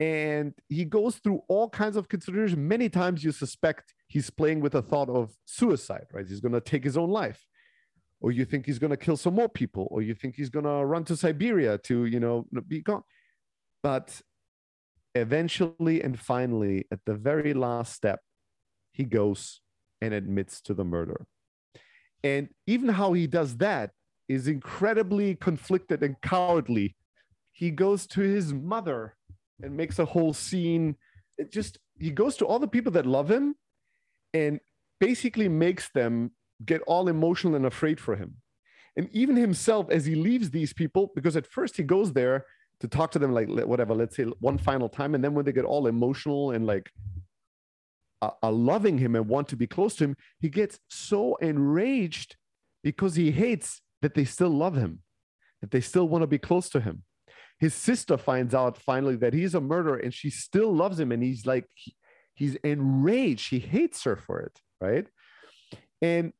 And 0.00 0.54
he 0.68 0.84
goes 0.84 1.16
through 1.16 1.42
all 1.48 1.68
kinds 1.68 1.96
of 1.96 2.08
considerations. 2.08 2.58
Many 2.58 2.88
times 2.88 3.22
you 3.22 3.32
suspect 3.32 3.94
he's 4.08 4.28
playing 4.28 4.60
with 4.60 4.72
the 4.72 4.82
thought 4.82 5.08
of 5.08 5.36
suicide, 5.44 6.06
right? 6.12 6.26
He's 6.26 6.40
going 6.40 6.52
to 6.52 6.60
take 6.60 6.82
his 6.82 6.96
own 6.96 7.10
life. 7.10 7.46
Or 8.20 8.32
you 8.32 8.44
think 8.44 8.66
he's 8.66 8.78
going 8.78 8.90
to 8.90 8.96
kill 8.96 9.16
some 9.16 9.34
more 9.34 9.48
people, 9.48 9.86
or 9.90 10.02
you 10.02 10.14
think 10.14 10.34
he's 10.34 10.50
going 10.50 10.64
to 10.64 10.84
run 10.84 11.04
to 11.04 11.16
Siberia 11.16 11.78
to, 11.78 12.06
you 12.06 12.18
know, 12.18 12.46
be 12.66 12.80
gone. 12.80 13.02
But 13.82 14.20
eventually 15.14 16.02
and 16.02 16.18
finally, 16.18 16.86
at 16.90 17.00
the 17.04 17.14
very 17.14 17.52
last 17.54 17.92
step, 17.92 18.20
he 18.94 19.04
goes 19.04 19.60
and 20.00 20.14
admits 20.14 20.60
to 20.62 20.72
the 20.72 20.84
murder. 20.84 21.26
And 22.22 22.48
even 22.66 22.88
how 22.88 23.12
he 23.12 23.26
does 23.26 23.58
that 23.58 23.90
is 24.28 24.48
incredibly 24.48 25.34
conflicted 25.34 26.02
and 26.02 26.18
cowardly. 26.22 26.96
He 27.52 27.70
goes 27.70 28.06
to 28.08 28.22
his 28.22 28.54
mother 28.54 29.16
and 29.62 29.76
makes 29.76 29.98
a 29.98 30.04
whole 30.04 30.32
scene. 30.32 30.96
It 31.36 31.52
just 31.52 31.78
he 31.98 32.10
goes 32.10 32.36
to 32.38 32.46
all 32.46 32.58
the 32.58 32.68
people 32.68 32.92
that 32.92 33.06
love 33.06 33.30
him 33.30 33.54
and 34.32 34.60
basically 35.00 35.48
makes 35.48 35.90
them 35.90 36.30
get 36.64 36.80
all 36.86 37.08
emotional 37.08 37.54
and 37.54 37.66
afraid 37.66 38.00
for 38.00 38.16
him. 38.16 38.36
And 38.96 39.08
even 39.12 39.36
himself, 39.36 39.90
as 39.90 40.06
he 40.06 40.14
leaves 40.14 40.50
these 40.50 40.72
people, 40.72 41.12
because 41.14 41.36
at 41.36 41.46
first 41.46 41.76
he 41.76 41.82
goes 41.82 42.12
there 42.12 42.46
to 42.80 42.88
talk 42.88 43.10
to 43.12 43.18
them, 43.18 43.32
like 43.32 43.48
whatever, 43.48 43.94
let's 43.94 44.16
say 44.16 44.24
one 44.40 44.58
final 44.58 44.88
time. 44.88 45.14
And 45.14 45.22
then 45.22 45.34
when 45.34 45.44
they 45.44 45.52
get 45.52 45.64
all 45.64 45.86
emotional 45.86 46.52
and 46.52 46.66
like 46.66 46.90
are 48.42 48.52
loving 48.52 48.98
him 48.98 49.14
and 49.14 49.28
want 49.28 49.48
to 49.48 49.56
be 49.56 49.66
close 49.66 49.96
to 49.96 50.04
him, 50.04 50.16
he 50.38 50.48
gets 50.48 50.78
so 50.88 51.36
enraged 51.36 52.36
because 52.82 53.14
he 53.14 53.30
hates 53.30 53.80
that 54.02 54.14
they 54.14 54.24
still 54.24 54.50
love 54.50 54.76
him, 54.76 55.00
that 55.60 55.70
they 55.70 55.80
still 55.80 56.08
want 56.08 56.22
to 56.22 56.26
be 56.26 56.38
close 56.38 56.68
to 56.70 56.80
him. 56.80 57.02
His 57.58 57.74
sister 57.74 58.16
finds 58.16 58.54
out 58.54 58.76
finally 58.78 59.16
that 59.16 59.32
he's 59.32 59.54
a 59.54 59.60
murderer 59.60 59.96
and 59.96 60.12
she 60.12 60.28
still 60.28 60.74
loves 60.74 60.98
him 60.98 61.12
and 61.12 61.22
he's 61.22 61.46
like 61.46 61.66
he, 61.74 61.94
he's 62.34 62.56
enraged. 62.56 63.50
He 63.50 63.60
hates 63.60 64.02
her 64.04 64.16
for 64.16 64.40
it 64.40 64.58
right? 64.84 65.06
And 66.02 66.32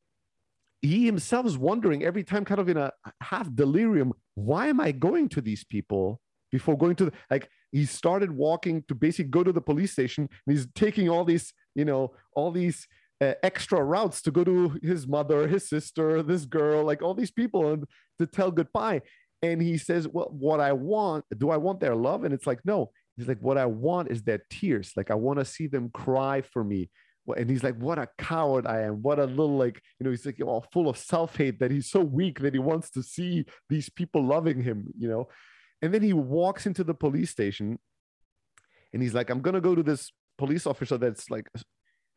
he 0.83 1.07
himself 1.07 1.47
is 1.47 1.57
wondering 1.57 2.05
every 2.05 2.25
time 2.25 2.45
kind 2.45 2.61
of 2.61 2.69
in 2.69 2.77
a 2.77 2.93
half 3.23 3.49
delirium 3.55 4.13
why 4.35 4.67
am 4.67 4.81
i 4.81 4.93
going 4.93 5.29
to 5.31 5.41
these 5.41 5.65
people 5.65 6.21
before 6.53 6.77
going 6.77 6.95
to 6.95 7.07
the, 7.07 7.13
like 7.31 7.49
he 7.73 7.87
started 7.87 8.31
walking 8.31 8.85
to 8.87 8.95
basically 8.95 9.31
go 9.31 9.43
to 9.43 9.53
the 9.53 9.61
police 9.61 9.93
station 9.93 10.29
and 10.47 10.57
he's 10.57 10.67
taking 10.75 11.09
all 11.09 11.25
these 11.25 11.55
you 11.75 11.85
know 11.85 12.13
all 12.35 12.51
these 12.51 12.87
uh, 13.21 13.35
extra 13.43 13.83
routes 13.83 14.21
to 14.23 14.31
go 14.31 14.45
to 14.45 14.79
his 14.83 15.07
mother 15.07 15.47
his 15.47 15.69
sister 15.69 16.23
this 16.23 16.45
girl 16.45 16.85
like 16.85 17.01
all 17.01 17.15
these 17.15 17.31
people 17.31 17.73
and 17.73 17.85
to 18.19 18.27
tell 18.27 18.51
goodbye 18.51 19.01
and 19.45 19.61
he 19.61 19.77
says, 19.79 20.09
Well, 20.09 20.29
what 20.31 20.61
I 20.61 20.73
want, 20.73 21.25
do 21.37 21.51
I 21.51 21.57
want 21.57 21.81
their 21.81 21.95
love? 21.95 22.25
And 22.25 22.35
it's 22.35 22.47
like, 22.47 22.61
No. 22.65 22.91
He's 23.17 23.29
like, 23.29 23.41
What 23.41 23.59
I 23.59 23.67
want 23.67 24.11
is 24.11 24.23
their 24.23 24.43
tears. 24.51 24.93
Like, 24.97 25.11
I 25.11 25.15
want 25.15 25.39
to 25.39 25.45
see 25.45 25.67
them 25.67 25.91
cry 25.93 26.43
for 26.43 26.65
me. 26.65 26.91
And 27.37 27.49
he's 27.49 27.63
like, 27.63 27.77
What 27.77 27.99
a 27.99 28.09
coward 28.19 28.67
I 28.67 28.83
am. 28.83 29.03
What 29.03 29.19
a 29.19 29.25
little, 29.25 29.57
like, 29.57 29.81
you 29.99 30.05
know, 30.05 30.11
he's 30.11 30.27
like, 30.27 30.41
all 30.43 30.67
full 30.73 30.89
of 30.89 30.97
self 30.97 31.37
hate 31.37 31.59
that 31.61 31.71
he's 31.71 31.91
so 31.91 32.01
weak 32.01 32.41
that 32.41 32.55
he 32.55 32.59
wants 32.59 32.91
to 32.91 33.03
see 33.03 33.45
these 33.69 33.89
people 33.89 34.25
loving 34.25 34.63
him, 34.63 34.87
you 34.99 35.09
know. 35.09 35.29
And 35.83 35.93
then 35.93 36.03
he 36.03 36.13
walks 36.13 36.67
into 36.67 36.83
the 36.83 36.95
police 36.95 37.31
station 37.31 37.79
and 38.93 39.03
he's 39.03 39.15
like, 39.15 39.29
I'm 39.29 39.43
to 39.43 39.61
go 39.61 39.75
to 39.75 39.83
this 39.83 40.11
police 40.39 40.67
officer 40.67 40.99
that's 40.99 41.31
like, 41.31 41.49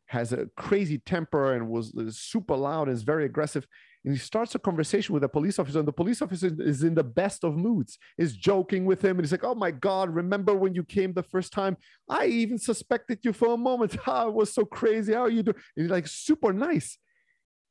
has 0.06 0.32
a 0.32 0.46
crazy 0.56 0.98
temper 0.98 1.52
and 1.54 1.68
was 1.68 1.92
super 2.10 2.56
loud 2.56 2.88
and 2.88 2.96
is 2.96 3.02
very 3.02 3.24
aggressive 3.24 3.66
and 4.04 4.14
he 4.14 4.18
starts 4.18 4.54
a 4.54 4.58
conversation 4.58 5.12
with 5.12 5.24
a 5.24 5.28
police 5.28 5.58
officer 5.58 5.78
and 5.78 5.88
the 5.88 5.92
police 5.92 6.22
officer 6.22 6.50
is 6.60 6.82
in 6.82 6.94
the 6.94 7.04
best 7.04 7.44
of 7.44 7.56
moods 7.56 7.98
is 8.16 8.36
joking 8.36 8.84
with 8.86 9.04
him 9.04 9.18
and 9.18 9.20
he's 9.20 9.32
like 9.32 9.44
oh 9.44 9.54
my 9.54 9.70
god 9.70 10.08
remember 10.08 10.54
when 10.54 10.74
you 10.74 10.84
came 10.84 11.12
the 11.12 11.22
first 11.22 11.52
time? 11.52 11.76
I 12.08 12.26
even 12.26 12.58
suspected 12.58 13.18
you 13.22 13.32
for 13.32 13.54
a 13.54 13.56
moment. 13.56 13.96
Oh, 14.06 14.28
it 14.28 14.34
was 14.34 14.54
so 14.54 14.64
crazy. 14.64 15.12
How 15.12 15.22
are 15.22 15.30
you 15.30 15.42
doing 15.42 15.56
and 15.76 15.84
he's 15.84 15.90
like 15.90 16.06
super 16.06 16.52
nice. 16.52 16.98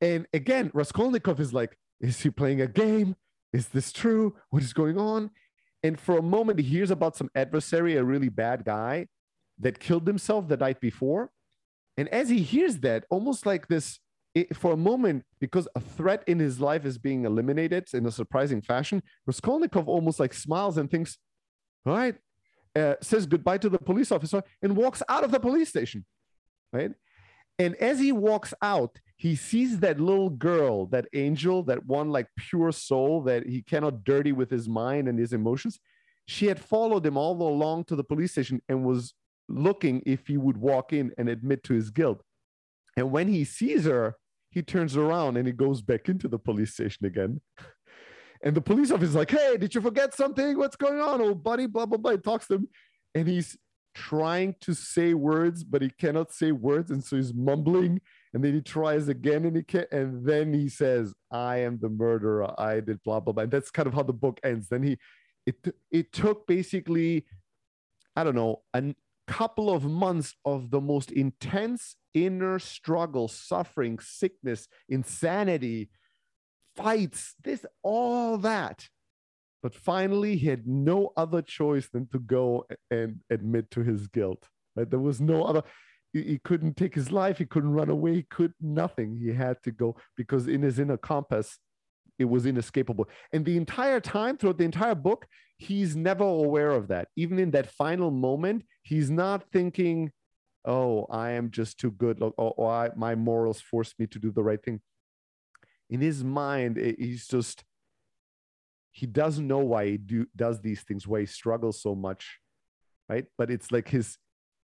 And 0.00 0.26
again 0.32 0.70
raskolnikov 0.72 1.40
is 1.40 1.52
like 1.52 1.76
is 2.00 2.20
he 2.20 2.30
playing 2.30 2.60
a 2.60 2.68
game? 2.68 3.16
Is 3.52 3.68
this 3.68 3.92
true? 3.92 4.36
What 4.50 4.62
is 4.62 4.72
going 4.72 4.98
on? 4.98 5.30
And 5.82 5.98
for 5.98 6.18
a 6.18 6.22
moment 6.22 6.60
he 6.60 6.66
hears 6.66 6.92
about 6.92 7.16
some 7.16 7.30
adversary 7.34 7.96
a 7.96 8.04
really 8.04 8.28
bad 8.28 8.64
guy 8.64 9.08
that 9.60 9.80
killed 9.80 10.06
himself 10.06 10.48
the 10.48 10.56
night 10.56 10.80
before 10.80 11.30
and 11.98 12.08
as 12.10 12.28
he 12.28 12.42
hears 12.42 12.78
that 12.78 13.04
almost 13.10 13.44
like 13.44 13.66
this 13.66 13.98
it, 14.34 14.56
for 14.56 14.72
a 14.72 14.76
moment, 14.76 15.24
because 15.40 15.66
a 15.74 15.80
threat 15.80 16.22
in 16.28 16.38
his 16.38 16.60
life 16.60 16.84
is 16.84 16.96
being 16.96 17.24
eliminated 17.24 17.88
in 17.92 18.06
a 18.06 18.10
surprising 18.12 18.62
fashion, 18.62 19.02
Raskolnikov 19.26 19.88
almost 19.88 20.20
like 20.20 20.32
smiles 20.32 20.78
and 20.78 20.88
thinks, 20.88 21.18
all 21.84 21.94
right, 21.94 22.14
uh, 22.76 22.94
says 23.02 23.26
goodbye 23.26 23.58
to 23.58 23.68
the 23.68 23.78
police 23.78 24.12
officer 24.12 24.44
and 24.62 24.76
walks 24.76 25.02
out 25.08 25.24
of 25.24 25.32
the 25.32 25.40
police 25.40 25.70
station, 25.70 26.04
right? 26.72 26.92
And 27.58 27.74
as 27.76 27.98
he 27.98 28.12
walks 28.12 28.54
out, 28.62 29.00
he 29.16 29.34
sees 29.34 29.80
that 29.80 29.98
little 29.98 30.30
girl, 30.30 30.86
that 30.86 31.06
angel, 31.14 31.64
that 31.64 31.84
one 31.86 32.10
like 32.10 32.28
pure 32.36 32.70
soul 32.70 33.22
that 33.22 33.44
he 33.44 33.62
cannot 33.62 34.04
dirty 34.04 34.30
with 34.30 34.50
his 34.50 34.68
mind 34.68 35.08
and 35.08 35.18
his 35.18 35.32
emotions. 35.32 35.80
She 36.26 36.46
had 36.46 36.60
followed 36.60 37.04
him 37.04 37.16
all 37.16 37.34
the 37.34 37.44
along 37.44 37.84
to 37.84 37.96
the 37.96 38.04
police 38.04 38.32
station 38.32 38.62
and 38.68 38.84
was 38.84 39.14
looking 39.48 40.02
if 40.06 40.26
he 40.26 40.36
would 40.36 40.56
walk 40.56 40.92
in 40.92 41.12
and 41.18 41.28
admit 41.28 41.64
to 41.64 41.74
his 41.74 41.90
guilt. 41.90 42.22
And 42.96 43.10
when 43.10 43.28
he 43.28 43.44
sees 43.44 43.84
her, 43.84 44.16
he 44.50 44.62
turns 44.62 44.96
around 44.96 45.36
and 45.36 45.46
he 45.46 45.52
goes 45.52 45.82
back 45.82 46.08
into 46.08 46.28
the 46.28 46.38
police 46.38 46.72
station 46.74 47.06
again. 47.06 47.40
And 48.40 48.54
the 48.54 48.60
police 48.60 48.92
officer 48.92 49.08
is 49.08 49.14
like, 49.16 49.32
Hey, 49.32 49.56
did 49.56 49.74
you 49.74 49.80
forget 49.80 50.14
something? 50.14 50.56
What's 50.56 50.76
going 50.76 51.00
on, 51.00 51.20
old 51.20 51.42
buddy? 51.42 51.66
Blah, 51.66 51.86
blah, 51.86 51.98
blah. 51.98 52.12
He 52.12 52.18
talks 52.18 52.46
to 52.46 52.54
him 52.54 52.68
and 53.12 53.26
he's 53.26 53.56
trying 53.94 54.54
to 54.60 54.74
say 54.74 55.12
words, 55.12 55.64
but 55.64 55.82
he 55.82 55.90
cannot 55.90 56.32
say 56.32 56.52
words. 56.52 56.92
And 56.92 57.02
so 57.02 57.16
he's 57.16 57.34
mumbling. 57.34 58.00
And 58.32 58.44
then 58.44 58.54
he 58.54 58.60
tries 58.60 59.08
again 59.08 59.44
and 59.44 59.56
he 59.56 59.64
can't. 59.64 59.90
And 59.90 60.24
then 60.24 60.54
he 60.54 60.68
says, 60.68 61.12
I 61.32 61.58
am 61.58 61.80
the 61.80 61.88
murderer. 61.88 62.54
I 62.60 62.80
did 62.80 63.02
blah, 63.02 63.18
blah, 63.18 63.32
blah. 63.32 63.42
And 63.42 63.52
that's 63.52 63.72
kind 63.72 63.88
of 63.88 63.94
how 63.94 64.04
the 64.04 64.12
book 64.12 64.38
ends. 64.44 64.68
Then 64.68 64.84
he, 64.84 64.98
it, 65.44 65.56
it 65.90 66.12
took 66.12 66.46
basically, 66.46 67.26
I 68.14 68.22
don't 68.22 68.36
know, 68.36 68.62
a 68.72 68.94
couple 69.28 69.70
of 69.70 69.84
months 69.84 70.34
of 70.44 70.70
the 70.70 70.80
most 70.80 71.12
intense 71.12 71.94
inner 72.14 72.58
struggle, 72.58 73.28
suffering, 73.28 73.98
sickness, 74.00 74.66
insanity, 74.88 75.90
fights, 76.74 77.34
this, 77.44 77.64
all 77.82 78.38
that. 78.38 78.88
But 79.62 79.74
finally, 79.74 80.36
he 80.36 80.46
had 80.48 80.66
no 80.66 81.12
other 81.16 81.42
choice 81.42 81.88
than 81.92 82.06
to 82.08 82.18
go 82.18 82.66
and 82.90 83.20
admit 83.28 83.70
to 83.72 83.82
his 83.82 84.06
guilt. 84.06 84.48
Right? 84.74 84.88
There 84.88 85.00
was 85.00 85.20
no 85.20 85.44
other. 85.44 85.62
He, 86.12 86.22
he 86.22 86.38
couldn't 86.38 86.76
take 86.76 86.94
his 86.94 87.12
life. 87.12 87.38
He 87.38 87.44
couldn't 87.44 87.72
run 87.72 87.90
away. 87.90 88.14
He 88.14 88.22
could 88.22 88.54
nothing. 88.60 89.18
He 89.20 89.32
had 89.32 89.62
to 89.64 89.72
go 89.72 89.96
because 90.16 90.48
in 90.48 90.62
his 90.62 90.78
inner 90.78 90.96
compass, 90.96 91.58
it 92.18 92.24
was 92.24 92.46
inescapable. 92.46 93.08
And 93.32 93.44
the 93.44 93.56
entire 93.56 94.00
time, 94.00 94.36
throughout 94.36 94.58
the 94.58 94.64
entire 94.64 94.94
book, 94.94 95.26
he's 95.58 95.96
never 95.96 96.24
aware 96.24 96.70
of 96.70 96.88
that. 96.88 97.08
Even 97.16 97.38
in 97.38 97.50
that 97.50 97.70
final 97.70 98.10
moment, 98.10 98.64
he's 98.82 99.10
not 99.10 99.50
thinking, 99.52 100.12
oh, 100.64 101.06
I 101.10 101.32
am 101.32 101.50
just 101.50 101.78
too 101.78 101.90
good, 101.90 102.22
or, 102.22 102.32
or 102.36 102.70
I, 102.70 102.90
my 102.96 103.14
morals 103.14 103.60
force 103.60 103.94
me 103.98 104.06
to 104.06 104.18
do 104.18 104.30
the 104.30 104.42
right 104.42 104.62
thing. 104.62 104.80
In 105.90 106.00
his 106.00 106.22
mind, 106.22 106.78
eh, 106.78 106.92
he's 106.98 107.26
just 107.26 107.64
he 108.92 109.06
doesn't 109.06 109.46
know 109.46 109.58
why 109.58 109.86
he 109.86 109.96
do, 109.96 110.26
does 110.34 110.60
these 110.60 110.82
things, 110.82 111.06
why 111.06 111.20
he 111.20 111.26
struggles 111.26 111.80
so 111.80 111.94
much, 111.94 112.38
right? 113.08 113.26
But 113.36 113.50
it's 113.50 113.70
like 113.70 113.88
his 113.88 114.16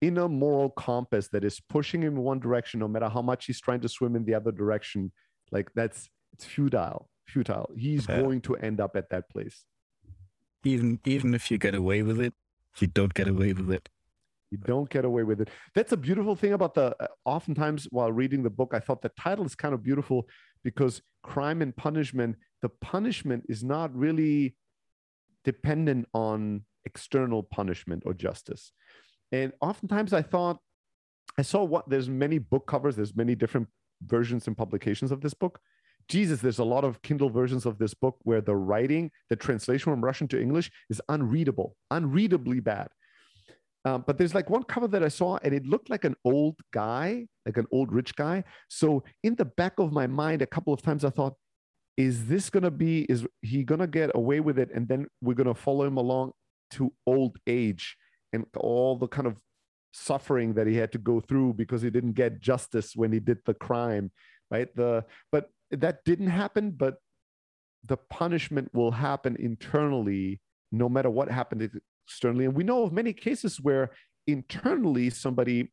inner 0.00 0.28
moral 0.28 0.70
compass 0.70 1.28
that 1.28 1.44
is 1.44 1.60
pushing 1.60 2.02
him 2.02 2.16
in 2.16 2.22
one 2.22 2.40
direction, 2.40 2.80
no 2.80 2.88
matter 2.88 3.08
how 3.08 3.22
much 3.22 3.46
he's 3.46 3.60
trying 3.60 3.80
to 3.80 3.88
swim 3.88 4.16
in 4.16 4.24
the 4.24 4.34
other 4.34 4.52
direction. 4.52 5.12
Like 5.52 5.70
that's 5.74 6.08
it's 6.32 6.44
futile, 6.44 7.08
futile. 7.26 7.70
He's 7.76 8.08
yeah. 8.08 8.20
going 8.20 8.40
to 8.42 8.56
end 8.56 8.80
up 8.80 8.96
at 8.96 9.10
that 9.10 9.30
place. 9.30 9.64
Even 10.66 10.98
even 11.04 11.34
if 11.34 11.50
you 11.50 11.58
get 11.58 11.74
away 11.74 12.02
with 12.02 12.20
it, 12.20 12.34
you 12.80 12.88
don't 12.88 13.14
get 13.14 13.28
away 13.28 13.52
with 13.52 13.70
it. 13.70 13.88
You 14.50 14.58
don't 14.58 14.88
get 14.90 15.04
away 15.04 15.22
with 15.22 15.40
it. 15.40 15.48
That's 15.74 15.92
a 15.92 15.96
beautiful 15.96 16.36
thing 16.36 16.52
about 16.52 16.74
the. 16.74 16.86
Uh, 17.00 17.06
oftentimes, 17.24 17.86
while 17.90 18.12
reading 18.12 18.42
the 18.42 18.50
book, 18.50 18.72
I 18.74 18.80
thought 18.80 19.00
the 19.02 19.10
title 19.10 19.44
is 19.44 19.54
kind 19.54 19.74
of 19.74 19.82
beautiful 19.82 20.26
because 20.62 21.02
crime 21.22 21.62
and 21.62 21.74
punishment. 21.76 22.36
The 22.62 22.68
punishment 22.68 23.44
is 23.48 23.62
not 23.62 23.94
really 23.94 24.56
dependent 25.44 26.08
on 26.12 26.62
external 26.84 27.42
punishment 27.42 28.02
or 28.06 28.12
justice. 28.12 28.72
And 29.30 29.52
oftentimes, 29.60 30.12
I 30.12 30.22
thought 30.22 30.58
I 31.38 31.42
saw 31.42 31.62
what 31.64 31.88
there's 31.88 32.08
many 32.08 32.38
book 32.38 32.66
covers. 32.66 32.96
There's 32.96 33.16
many 33.16 33.34
different 33.34 33.68
versions 34.04 34.46
and 34.46 34.56
publications 34.56 35.12
of 35.12 35.20
this 35.20 35.34
book. 35.34 35.60
Jesus, 36.08 36.40
there's 36.40 36.58
a 36.58 36.64
lot 36.64 36.84
of 36.84 37.02
Kindle 37.02 37.30
versions 37.30 37.66
of 37.66 37.78
this 37.78 37.94
book 37.94 38.16
where 38.22 38.40
the 38.40 38.54
writing, 38.54 39.10
the 39.28 39.36
translation 39.36 39.92
from 39.92 40.04
Russian 40.04 40.28
to 40.28 40.40
English 40.40 40.70
is 40.88 41.02
unreadable, 41.08 41.76
unreadably 41.90 42.60
bad. 42.60 42.88
Um, 43.84 44.04
but 44.06 44.18
there's 44.18 44.34
like 44.34 44.50
one 44.50 44.64
cover 44.64 44.88
that 44.88 45.02
I 45.02 45.08
saw, 45.08 45.38
and 45.42 45.54
it 45.54 45.64
looked 45.64 45.90
like 45.90 46.04
an 46.04 46.16
old 46.24 46.56
guy, 46.72 47.26
like 47.44 47.56
an 47.56 47.66
old 47.70 47.92
rich 47.92 48.14
guy. 48.16 48.42
So 48.68 49.04
in 49.22 49.36
the 49.36 49.44
back 49.44 49.78
of 49.78 49.92
my 49.92 50.06
mind, 50.06 50.42
a 50.42 50.46
couple 50.46 50.72
of 50.72 50.82
times 50.82 51.04
I 51.04 51.10
thought, 51.10 51.34
is 51.96 52.26
this 52.26 52.50
to 52.50 52.70
be 52.70 53.06
is 53.08 53.26
he 53.42 53.64
to 53.64 53.86
get 53.86 54.10
away 54.14 54.40
with 54.40 54.58
it 54.58 54.70
and 54.74 54.86
then 54.86 55.06
we're 55.22 55.34
to 55.34 55.54
follow 55.54 55.86
him 55.86 55.96
along 55.96 56.32
to 56.70 56.92
old 57.06 57.38
age 57.46 57.96
and 58.32 58.44
all 58.56 58.96
the 58.96 59.08
kind 59.08 59.26
of 59.26 59.40
suffering 59.92 60.54
that 60.54 60.66
he 60.66 60.76
had 60.76 60.92
to 60.92 60.98
go 60.98 61.20
through 61.20 61.54
because 61.54 61.80
he 61.80 61.88
didn't 61.88 62.12
get 62.12 62.40
justice 62.40 62.94
when 62.94 63.12
he 63.12 63.18
did 63.18 63.38
the 63.46 63.54
crime 63.54 64.10
right 64.50 64.74
the 64.76 65.02
but 65.32 65.48
that 65.70 66.04
didn't 66.04 66.28
happen 66.28 66.70
but 66.70 66.96
the 67.84 67.96
punishment 67.96 68.68
will 68.74 68.90
happen 68.90 69.36
internally 69.38 70.40
no 70.72 70.88
matter 70.88 71.10
what 71.10 71.30
happened 71.30 71.70
externally. 72.06 72.44
And 72.44 72.54
we 72.54 72.64
know 72.64 72.82
of 72.82 72.92
many 72.92 73.12
cases 73.12 73.60
where 73.60 73.90
internally 74.26 75.10
somebody 75.10 75.72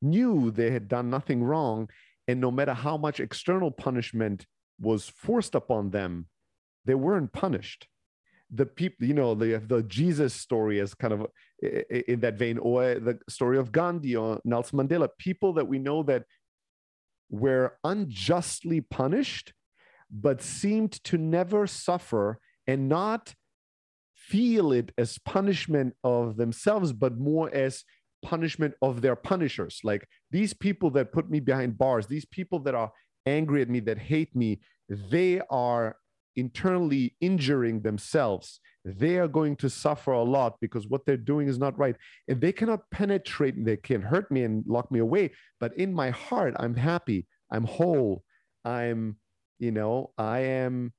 knew 0.00 0.50
they 0.50 0.70
had 0.70 0.88
done 0.88 1.10
nothing 1.10 1.42
wrong 1.42 1.88
and 2.26 2.40
no 2.40 2.50
matter 2.50 2.74
how 2.74 2.96
much 2.96 3.20
external 3.20 3.70
punishment 3.70 4.46
was 4.80 5.08
forced 5.08 5.54
upon 5.54 5.90
them 5.90 6.26
they 6.86 6.94
weren't 6.94 7.32
punished. 7.32 7.86
The 8.50 8.66
people 8.66 9.06
you 9.06 9.14
know 9.14 9.34
the 9.34 9.62
the 9.66 9.82
jesus 9.84 10.34
story 10.34 10.78
is 10.78 10.94
kind 10.94 11.14
of 11.14 11.26
in 11.62 12.20
that 12.20 12.34
vein. 12.34 12.58
Or 12.58 12.94
the 12.94 13.18
story 13.28 13.58
of 13.58 13.72
gandhi 13.72 14.16
or 14.16 14.40
nelson 14.44 14.78
mandela. 14.78 15.08
People 15.18 15.54
that 15.54 15.66
we 15.66 15.78
know 15.78 16.02
that 16.02 16.24
were 17.34 17.76
unjustly 17.82 18.80
punished 18.80 19.52
but 20.10 20.40
seemed 20.40 20.92
to 20.92 21.18
never 21.18 21.66
suffer 21.66 22.38
and 22.66 22.88
not 22.88 23.34
feel 24.14 24.72
it 24.72 24.92
as 24.96 25.18
punishment 25.18 25.94
of 26.04 26.36
themselves 26.36 26.92
but 26.92 27.18
more 27.18 27.52
as 27.54 27.84
punishment 28.22 28.74
of 28.80 29.02
their 29.02 29.16
punishers. 29.16 29.80
Like 29.84 30.06
these 30.30 30.54
people 30.54 30.90
that 30.90 31.12
put 31.12 31.28
me 31.28 31.40
behind 31.40 31.76
bars 31.76 32.06
these 32.06 32.24
people 32.24 32.58
that 32.60 32.74
are 32.74 32.92
angry 33.26 33.62
at 33.62 33.68
me 33.68 33.80
that 33.80 33.98
hate 33.98 34.34
me 34.34 34.60
they 34.88 35.40
are 35.50 35.96
internally 36.36 37.14
injuring 37.20 37.80
themselves, 37.82 38.60
they 38.84 39.18
are 39.18 39.28
going 39.28 39.56
to 39.56 39.70
suffer 39.70 40.12
a 40.12 40.22
lot 40.22 40.56
because 40.60 40.86
what 40.88 41.06
they're 41.06 41.16
doing 41.16 41.48
is 41.48 41.58
not 41.58 41.78
right. 41.78 41.96
And 42.28 42.40
they 42.40 42.52
cannot 42.52 42.80
penetrate, 42.90 43.64
they 43.64 43.76
can 43.78 44.02
hurt 44.02 44.30
me 44.30 44.44
and 44.44 44.64
lock 44.66 44.90
me 44.90 44.98
away. 45.00 45.32
But 45.58 45.76
in 45.78 45.94
my 45.94 46.10
heart, 46.10 46.54
I'm 46.58 46.76
happy, 46.76 47.26
I'm 47.50 47.64
whole, 47.64 48.22
I'm, 48.64 49.16
you 49.58 49.70
know, 49.70 50.10
I 50.18 50.40
am 50.40 50.92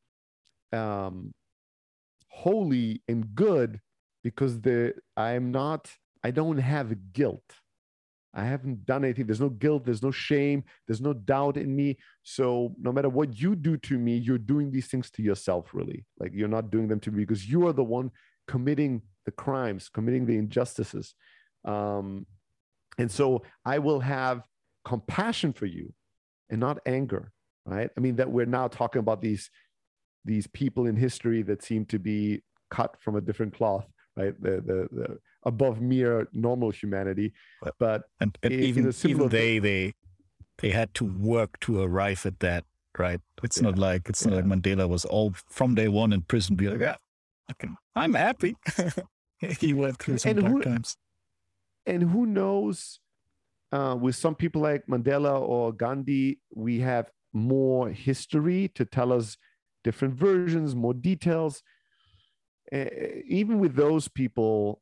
um, 0.73 1.33
holy 2.29 3.01
and 3.07 3.35
good 3.35 3.79
because 4.23 4.61
the 4.61 4.93
I'm 5.15 5.51
not, 5.51 5.91
I 6.23 6.31
don't 6.31 6.57
have 6.57 7.13
guilt. 7.13 7.43
I 8.35 8.43
haven't 8.43 8.85
done 8.85 9.05
anything. 9.05 9.25
There's 9.25 9.39
no 9.39 9.49
guilt. 9.49 9.85
There's 9.85 10.03
no 10.03 10.11
shame. 10.11 10.65
There's 10.87 10.99
no 10.99 11.13
doubt 11.13 11.55
in 11.55 11.73
me. 11.73 11.97
So 12.23 12.75
no 12.77 12.91
matter 12.91 13.07
what 13.07 13.39
you 13.39 13.55
do 13.55 13.77
to 13.77 13.97
me, 13.97 14.17
you're 14.17 14.37
doing 14.37 14.71
these 14.71 14.87
things 14.87 15.09
to 15.11 15.23
yourself, 15.23 15.69
really. 15.73 16.05
Like 16.19 16.31
you're 16.33 16.49
not 16.49 16.69
doing 16.69 16.89
them 16.89 16.99
to 17.01 17.11
me 17.11 17.23
because 17.23 17.49
you 17.49 17.65
are 17.67 17.73
the 17.73 17.83
one 17.83 18.11
committing 18.47 19.01
the 19.25 19.31
crimes, 19.31 19.89
committing 19.89 20.25
the 20.25 20.37
injustices. 20.37 21.15
Um, 21.63 22.27
and 22.97 23.09
so 23.09 23.43
I 23.63 23.79
will 23.79 24.01
have 24.01 24.43
compassion 24.83 25.53
for 25.53 25.65
you 25.65 25.93
and 26.49 26.59
not 26.59 26.79
anger, 26.85 27.31
right? 27.65 27.89
I 27.97 27.99
mean, 28.01 28.17
that 28.17 28.29
we're 28.29 28.45
now 28.45 28.67
talking 28.67 28.99
about 28.99 29.21
these 29.21 29.49
these 30.25 30.47
people 30.47 30.87
in 30.87 30.95
history 30.95 31.43
that 31.43 31.63
seem 31.63 31.85
to 31.85 31.99
be 31.99 32.41
cut 32.71 32.95
from 32.99 33.15
a 33.15 33.21
different 33.21 33.55
cloth 33.55 33.85
right? 34.15 34.33
The, 34.41 34.51
the, 34.51 34.87
the 34.91 35.19
above 35.43 35.81
mere 35.81 36.27
normal 36.33 36.71
humanity. 36.71 37.33
But 37.79 38.03
and, 38.19 38.37
and 38.43 38.53
even, 38.53 38.93
even 39.03 39.29
they, 39.29 39.59
they, 39.59 39.93
they 40.59 40.69
had 40.69 40.93
to 40.95 41.05
work 41.05 41.59
to 41.61 41.81
arrive 41.81 42.25
at 42.25 42.39
that, 42.39 42.65
right? 42.97 43.21
It's 43.43 43.57
yeah. 43.57 43.69
not 43.69 43.77
like, 43.77 44.09
it's 44.09 44.25
yeah. 44.25 44.35
not 44.35 44.47
like 44.47 44.61
Mandela 44.61 44.89
was 44.89 45.05
all 45.05 45.33
from 45.49 45.75
day 45.75 45.87
one 45.87 46.13
in 46.13 46.21
prison, 46.21 46.55
be 46.55 46.69
like, 46.69 46.79
yeah, 46.79 46.95
I'm 47.95 48.13
happy. 48.13 48.55
he 49.59 49.73
went 49.73 49.99
through 49.99 50.17
some 50.19 50.31
and 50.31 50.41
dark 50.41 50.51
who, 50.51 50.61
times. 50.61 50.97
And 51.85 52.03
who 52.03 52.25
knows, 52.25 52.99
uh, 53.71 53.95
with 53.99 54.15
some 54.15 54.35
people 54.35 54.61
like 54.61 54.87
Mandela 54.87 55.39
or 55.39 55.71
Gandhi, 55.71 56.39
we 56.53 56.79
have 56.79 57.11
more 57.33 57.89
history 57.89 58.71
to 58.75 58.85
tell 58.85 59.11
us 59.11 59.37
different 59.83 60.15
versions, 60.15 60.73
more 60.75 60.93
details 60.93 61.61
Eh, 62.71 62.77
eh, 62.77 63.21
even 63.27 63.59
with 63.59 63.75
those 63.75 64.07
people, 64.07 64.81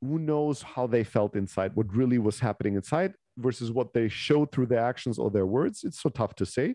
who 0.00 0.18
knows 0.18 0.62
how 0.62 0.86
they 0.86 1.04
felt 1.04 1.34
inside, 1.34 1.74
what 1.74 1.92
really 1.94 2.18
was 2.18 2.40
happening 2.40 2.74
inside 2.74 3.14
versus 3.38 3.72
what 3.72 3.92
they 3.92 4.08
showed 4.08 4.52
through 4.52 4.66
their 4.66 4.84
actions 4.84 5.18
or 5.18 5.30
their 5.30 5.46
words? 5.46 5.84
It's 5.84 6.00
so 6.00 6.10
tough 6.10 6.34
to 6.36 6.46
say. 6.46 6.74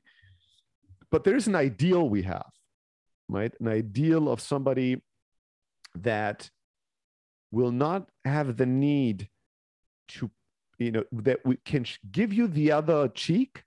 But 1.12 1.24
there's 1.24 1.48
an 1.48 1.56
ideal 1.56 2.10
we 2.10 2.24
have, 2.24 2.52
right? 3.30 3.54
An 3.60 3.68
ideal 3.68 4.30
of 4.30 4.42
somebody 4.42 5.02
that 5.96 6.50
will 7.52 7.72
not 7.72 8.10
have 8.24 8.58
the 8.58 8.66
need 8.66 9.30
to, 10.08 10.32
you 10.78 10.92
know, 10.92 11.04
that 11.12 11.40
we 11.46 11.58
can 11.66 11.86
give 12.12 12.34
you 12.34 12.48
the 12.48 12.72
other 12.72 13.10
cheek, 13.10 13.64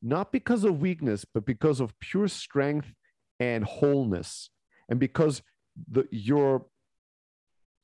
not 0.00 0.30
because 0.32 0.64
of 0.64 0.80
weakness, 0.80 1.24
but 1.24 1.44
because 1.44 1.80
of 1.80 1.98
pure 1.98 2.28
strength 2.28 2.94
and 3.40 3.64
wholeness. 3.64 4.50
And 4.88 4.98
because 4.98 5.42
the 5.90 6.06
your 6.10 6.66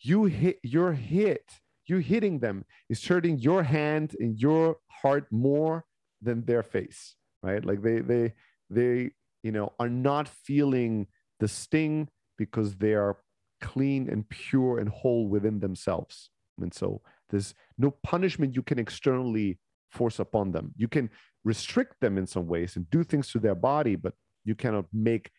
you 0.00 0.24
hit 0.24 0.58
your 0.62 0.92
hit 0.92 1.60
you 1.86 1.98
hitting 1.98 2.38
them 2.38 2.64
is 2.88 3.06
hurting 3.06 3.38
your 3.38 3.62
hand 3.62 4.16
and 4.18 4.38
your 4.38 4.76
heart 4.88 5.26
more 5.30 5.84
than 6.22 6.44
their 6.44 6.62
face 6.62 7.16
right? 7.44 7.64
Like 7.64 7.82
they 7.82 8.00
they 8.00 8.32
they 8.70 9.10
you 9.42 9.52
know 9.52 9.72
are 9.78 9.88
not 9.88 10.26
feeling 10.28 11.06
the 11.38 11.46
sting 11.46 12.08
because 12.38 12.74
they 12.76 12.94
are 12.94 13.18
clean 13.60 14.08
and 14.08 14.28
pure 14.28 14.78
and 14.78 14.88
whole 14.88 15.28
within 15.28 15.60
themselves. 15.60 16.30
And 16.60 16.72
so 16.72 17.02
there's 17.30 17.54
no 17.78 17.90
punishment 18.02 18.56
you 18.56 18.62
can 18.62 18.78
externally 18.78 19.58
force 19.90 20.18
upon 20.18 20.52
them. 20.52 20.72
You 20.76 20.88
can 20.88 21.10
restrict 21.44 22.00
them 22.00 22.18
in 22.18 22.26
some 22.26 22.46
ways 22.46 22.76
and 22.76 22.88
do 22.90 23.04
things 23.04 23.30
to 23.30 23.38
their 23.38 23.54
body 23.54 23.96
but 23.96 24.14
you 24.44 24.54
cannot 24.54 24.86
make 24.92 25.30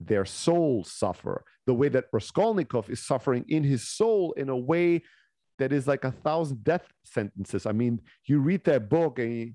their 0.00 0.24
soul 0.24 0.84
suffer, 0.84 1.44
the 1.66 1.74
way 1.74 1.88
that 1.88 2.06
Raskolnikov 2.12 2.90
is 2.90 3.04
suffering 3.04 3.44
in 3.48 3.64
his 3.64 3.88
soul 3.88 4.32
in 4.32 4.48
a 4.48 4.56
way 4.56 5.02
that 5.58 5.72
is 5.72 5.86
like 5.86 6.04
a 6.04 6.12
thousand 6.12 6.62
death 6.64 6.86
sentences. 7.04 7.66
I 7.66 7.72
mean, 7.72 8.00
you 8.26 8.40
read 8.40 8.64
that 8.64 8.88
book 8.88 9.18
and 9.18 9.54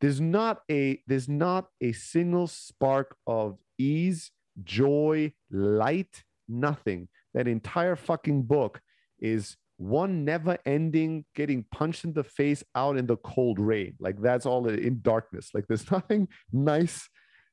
there's 0.00 0.20
not 0.20 0.60
a 0.70 1.02
there's 1.06 1.28
not 1.28 1.68
a 1.80 1.92
single 1.92 2.46
spark 2.46 3.16
of 3.26 3.58
ease, 3.78 4.30
joy, 4.62 5.32
light, 5.50 6.22
nothing. 6.48 7.08
That 7.34 7.48
entire 7.48 7.96
fucking 7.96 8.42
book 8.42 8.80
is 9.20 9.56
one 9.76 10.24
never 10.24 10.58
ending 10.66 11.24
getting 11.34 11.64
punched 11.72 12.04
in 12.04 12.12
the 12.12 12.24
face 12.24 12.62
out 12.74 12.96
in 12.96 13.06
the 13.06 13.16
cold 13.18 13.58
rain. 13.58 13.94
Like 14.00 14.20
that's 14.20 14.44
all 14.44 14.68
in 14.68 15.00
darkness. 15.02 15.50
Like 15.54 15.66
there's 15.66 15.90
nothing 15.90 16.28
nice 16.52 17.08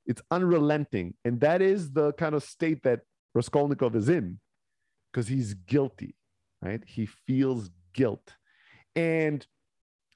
it's 0.06 0.22
unrelenting. 0.32 1.16
And 1.24 1.40
that 1.42 1.62
is 1.62 1.92
the 1.92 2.14
kind 2.14 2.36
of 2.36 2.44
state 2.44 2.84
that 2.84 3.02
Raskolnikov 3.34 3.96
is 3.96 4.10
in 4.10 4.40
because 5.12 5.28
he's 5.28 5.54
guilty, 5.54 6.16
right? 6.62 6.82
He 6.86 7.06
feels 7.06 7.70
guilt. 7.94 8.36
And 8.96 9.46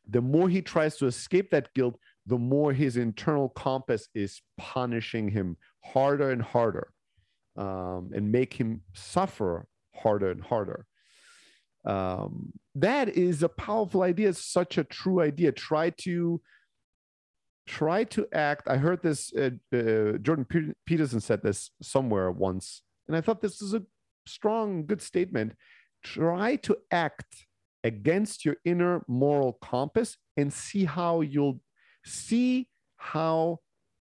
the 0.07 0.21
more 0.21 0.49
he 0.49 0.61
tries 0.61 0.97
to 0.97 1.05
escape 1.05 1.51
that 1.51 1.73
guilt, 1.73 1.99
the 2.25 2.37
more 2.37 2.73
his 2.73 2.97
internal 2.97 3.49
compass 3.49 4.07
is 4.13 4.41
punishing 4.57 5.29
him 5.29 5.57
harder 5.83 6.31
and 6.31 6.41
harder 6.41 6.91
um, 7.57 8.11
and 8.13 8.31
make 8.31 8.53
him 8.53 8.81
suffer 8.93 9.67
harder 9.95 10.31
and 10.31 10.43
harder. 10.43 10.85
Um, 11.85 12.53
that 12.75 13.09
is 13.09 13.43
a 13.43 13.49
powerful 13.49 14.03
idea. 14.03 14.33
Such 14.33 14.77
a 14.77 14.83
true 14.83 15.21
idea. 15.21 15.51
Try 15.51 15.91
to 16.01 16.41
try 17.69 18.03
to 18.03 18.27
act. 18.33 18.67
I 18.67 18.77
heard 18.77 19.01
this, 19.03 19.31
uh, 19.33 19.51
uh, 19.71 20.17
Jordan 20.17 20.75
Peterson 20.85 21.19
said 21.19 21.43
this 21.43 21.69
somewhere 21.81 22.31
once, 22.31 22.81
and 23.07 23.15
I 23.15 23.21
thought 23.21 23.41
this 23.41 23.61
is 23.61 23.75
a 23.75 23.83
strong, 24.25 24.85
good 24.87 25.01
statement. 25.01 25.53
Try 26.03 26.55
to 26.67 26.77
act 26.91 27.45
against 27.83 28.43
your 28.43 28.55
inner 28.65 29.03
moral 29.07 29.53
compass 29.61 30.17
and 30.35 30.51
see 30.51 30.85
how 30.85 31.21
you'll 31.21 31.61
see 32.05 32.67
how 32.97 33.59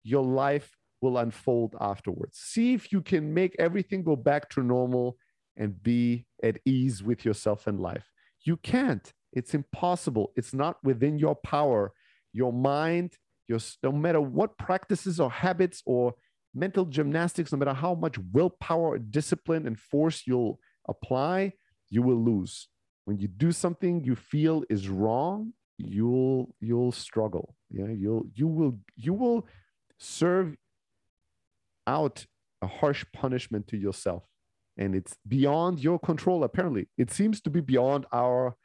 your 0.04 0.26
life 0.26 0.76
will 1.02 1.18
unfold 1.18 1.76
afterwards. 1.80 2.38
See 2.40 2.74
if 2.74 2.92
you 2.92 3.02
can 3.02 3.34
make 3.34 3.56
everything 3.60 4.04
go 4.04 4.16
back 4.16 4.50
to 4.52 4.62
normal 4.62 5.18
and 5.56 5.82
be 5.82 6.26
at 6.44 6.60
ease 6.66 7.02
with 7.02 7.24
yourself 7.24 7.68
and 7.68 7.80
life. 7.80 8.12
You 8.42 8.58
can't. 8.58 9.14
It's 9.32 9.54
impossible. 9.54 10.34
It's 10.36 10.54
not 10.54 10.78
within 10.84 11.18
your 11.18 11.36
power. 11.36 11.94
Your 12.34 12.52
mind 12.52 13.18
your, 13.54 13.92
no 13.92 13.92
matter 13.92 14.22
what 14.22 14.58
practices 14.58 15.20
or 15.20 15.30
habits 15.32 15.82
or 15.86 16.14
mental 16.54 16.86
gymnastics, 16.86 17.52
no 17.52 17.58
matter 17.58 17.74
how 17.74 17.94
much 17.96 18.18
willpower, 18.32 18.98
discipline, 18.98 19.68
and 19.68 19.80
force 19.80 20.24
you'll 20.26 20.60
apply, 20.88 21.54
you 21.90 22.02
will 22.02 22.22
lose. 22.24 22.68
When 23.06 23.18
you 23.20 23.28
do 23.28 23.52
something 23.52 24.04
you 24.04 24.16
feel 24.16 24.64
is 24.70 24.90
wrong, 24.90 25.54
you'll 25.78 26.56
you'll 26.60 26.92
struggle. 26.92 27.56
Yeah, 27.70 27.90
you'll 27.90 28.26
you 28.34 28.48
will 28.48 28.80
you 28.96 29.14
will 29.14 29.48
serve 30.00 30.56
out 31.88 32.26
a 32.62 32.68
harsh 32.68 33.06
punishment 33.14 33.68
to 33.68 33.78
yourself 33.78 34.24
and 34.78 34.96
it's 34.96 35.16
beyond 35.28 35.80
your 35.80 36.00
control 36.00 36.44
apparently 36.44 36.88
it 36.98 37.12
seems 37.12 37.42
to 37.42 37.50
be 37.50 37.60
beyond 37.60 38.06
our 38.12 38.56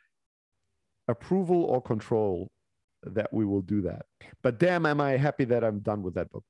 approval 1.09 1.65
or 1.65 1.83
control 1.83 2.49
that 3.03 3.33
we 3.33 3.45
will 3.45 3.63
do 3.63 3.83
that. 3.83 4.07
But 4.43 4.59
damn 4.59 4.87
am 4.87 5.01
i 5.01 5.13
happy 5.13 5.45
that 5.47 5.65
i'm 5.65 5.81
done 5.81 6.03
with 6.03 6.15
that 6.15 6.31
book. 6.31 6.45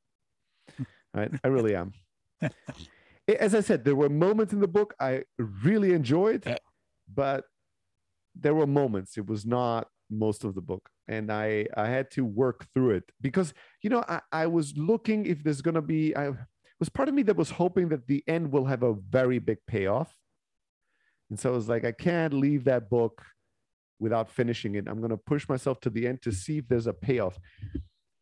Right? 1.15 1.31
I 1.43 1.49
really 1.49 1.75
am. 1.75 1.93
As 3.27 3.55
i 3.55 3.61
said 3.61 3.85
there 3.85 3.97
were 3.97 4.09
moments 4.09 4.53
in 4.53 4.61
the 4.61 4.69
book 4.69 4.95
i 5.01 5.23
really 5.39 5.93
enjoyed 5.93 6.45
but 7.13 7.45
there 8.35 8.55
were 8.55 8.67
moments. 8.67 9.19
It 9.19 9.27
was 9.27 9.45
not 9.45 9.89
most 10.11 10.45
of 10.45 10.55
the 10.55 10.61
book. 10.61 10.89
And 11.09 11.33
i 11.33 11.67
i 11.77 11.87
had 11.89 12.11
to 12.13 12.25
work 12.25 12.67
through 12.75 12.91
it 12.91 13.05
because 13.21 13.55
you 13.83 13.89
know 13.89 14.05
i, 14.09 14.21
I 14.31 14.47
was 14.47 14.77
looking 14.77 15.25
if 15.25 15.43
there's 15.43 15.63
going 15.63 15.75
to 15.75 15.83
be 15.83 16.15
i 16.15 16.31
was 16.79 16.91
part 16.91 17.09
of 17.09 17.15
me 17.15 17.23
that 17.23 17.37
was 17.37 17.51
hoping 17.51 17.89
that 17.89 18.07
the 18.07 18.23
end 18.29 18.53
will 18.53 18.67
have 18.67 18.83
a 18.83 18.95
very 18.95 19.39
big 19.39 19.59
payoff. 19.67 20.15
And 21.31 21.41
so 21.41 21.53
I 21.53 21.57
was 21.57 21.69
like 21.69 21.85
i 21.85 21.93
can't 21.93 22.35
leave 22.35 22.65
that 22.65 22.91
book 22.91 23.23
without 24.01 24.31
finishing 24.31 24.75
it 24.75 24.87
i'm 24.89 24.99
going 24.99 25.11
to 25.11 25.17
push 25.17 25.49
myself 25.49 25.81
to 25.81 25.91
the 25.91 26.07
end 26.07 26.21
to 26.23 26.33
see 26.33 26.59
if 26.59 26.69
there's 26.69 26.87
a 26.87 26.93
payoff 26.93 27.39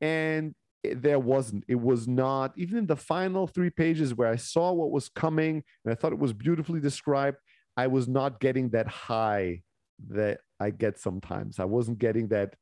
and 0.01 0.55
there 0.85 1.19
wasn't 1.19 1.65
it 1.67 1.81
was 1.81 2.07
not 2.07 2.53
even 2.57 2.79
in 2.79 2.87
the 2.87 2.97
final 2.97 3.47
three 3.47 3.71
pages 3.71 4.15
where 4.15 4.29
i 4.29 4.37
saw 4.37 4.73
what 4.73 4.91
was 4.91 5.09
coming 5.09 5.63
and 5.85 5.93
i 5.93 5.95
thought 5.95 6.13
it 6.13 6.19
was 6.19 6.33
beautifully 6.33 6.81
described 6.81 7.39
i 7.77 7.87
was 7.87 8.07
not 8.07 8.41
getting 8.41 8.69
that 8.71 8.87
high 8.87 9.61
that 10.09 10.41
I 10.61 10.71
get 10.71 10.99
sometimes. 10.99 11.59
I 11.59 11.65
wasn't 11.65 11.99
getting 11.99 12.29
that 12.29 12.55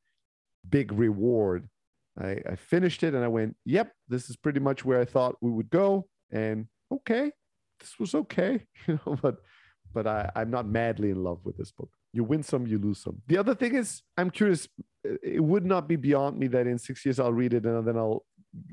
big 0.69 0.93
reward. 0.93 1.69
I, 2.21 2.39
I 2.49 2.57
finished 2.57 3.03
it 3.03 3.15
and 3.15 3.25
I 3.25 3.29
went, 3.29 3.57
yep, 3.65 3.93
this 4.09 4.31
is 4.31 4.37
pretty 4.37 4.61
much 4.61 4.85
where 4.85 5.01
I 5.01 5.05
thought 5.05 5.37
we 5.41 5.51
would 5.51 5.71
go. 5.71 6.07
And 6.31 6.67
okay, 6.93 7.33
this 7.81 7.99
was 7.99 8.15
okay, 8.15 8.61
you 8.87 9.01
know, 9.07 9.19
but 9.21 9.37
but 9.93 10.07
I, 10.07 10.31
I'm 10.35 10.51
not 10.51 10.67
madly 10.67 11.11
in 11.11 11.23
love 11.23 11.41
with 11.45 11.57
this 11.57 11.71
book. 11.71 11.91
You 12.15 12.23
win 12.23 12.45
some, 12.45 12.67
you 12.67 12.79
lose 12.79 13.03
some. 13.03 13.21
The 13.27 13.37
other 13.37 13.57
thing 13.57 13.75
is, 13.75 14.03
I'm 14.17 14.31
curious, 14.31 14.69
it 15.03 15.43
would 15.43 15.67
not 15.67 15.89
be 15.89 15.97
beyond 15.97 16.39
me 16.39 16.47
that 16.47 16.69
in 16.69 16.79
six 16.79 17.05
years 17.05 17.19
I'll 17.19 17.33
read 17.33 17.53
it 17.53 17.67
and 17.67 17.87
then 17.87 17.97
I'll 17.97 18.25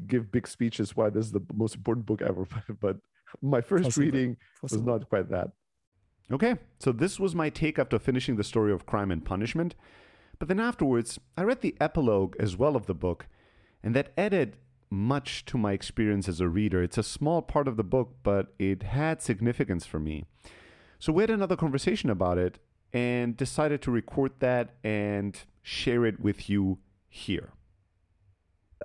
give 0.06 0.32
big 0.32 0.48
speeches 0.48 0.96
why 0.96 1.10
this 1.10 1.26
is 1.26 1.32
the 1.32 1.42
most 1.54 1.76
important 1.76 2.06
book 2.06 2.22
ever. 2.22 2.46
but 2.80 2.98
my 3.42 3.60
first 3.60 3.86
Possible. 3.86 4.06
reading 4.06 4.38
Possible. 4.62 4.84
was 4.84 4.88
not 4.88 5.10
quite 5.10 5.30
that. 5.30 5.50
Okay, 6.32 6.56
so 6.80 6.92
this 6.92 7.20
was 7.20 7.34
my 7.34 7.50
take 7.50 7.80
after 7.80 7.98
finishing 7.98 8.36
the 8.36 8.44
story 8.44 8.72
of 8.72 8.86
Crime 8.86 9.10
and 9.10 9.26
Punishment. 9.26 9.74
But 10.40 10.48
then 10.48 10.60
afterwards, 10.60 11.20
I 11.36 11.44
read 11.44 11.62
the 11.62 11.76
epilogue 11.82 12.36
as 12.40 12.56
well 12.56 12.76
of 12.76 12.86
the 12.86 12.94
book, 12.94 13.28
and 13.84 13.96
that 13.96 14.14
added 14.18 14.58
much 14.92 15.46
to 15.46 15.58
my 15.58 15.72
experience 15.72 16.30
as 16.30 16.40
a 16.40 16.48
reader. 16.48 16.84
It's 16.84 16.98
a 16.98 17.04
small 17.04 17.42
part 17.42 17.68
of 17.68 17.76
the 17.76 17.84
book, 17.84 18.18
but 18.24 18.54
it 18.60 18.84
had 18.84 19.22
significance 19.22 19.86
for 19.86 20.00
me. 20.00 20.26
So 21.00 21.12
we 21.12 21.24
had 21.24 21.30
another 21.32 21.56
conversation 21.56 22.10
about 22.10 22.38
it 22.38 22.60
and 22.94 23.38
decided 23.38 23.82
to 23.84 23.92
record 23.92 24.32
that 24.40 24.70
and 24.84 25.40
share 25.62 26.06
it 26.06 26.20
with 26.20 26.50
you 26.50 26.80
here. 27.08 27.54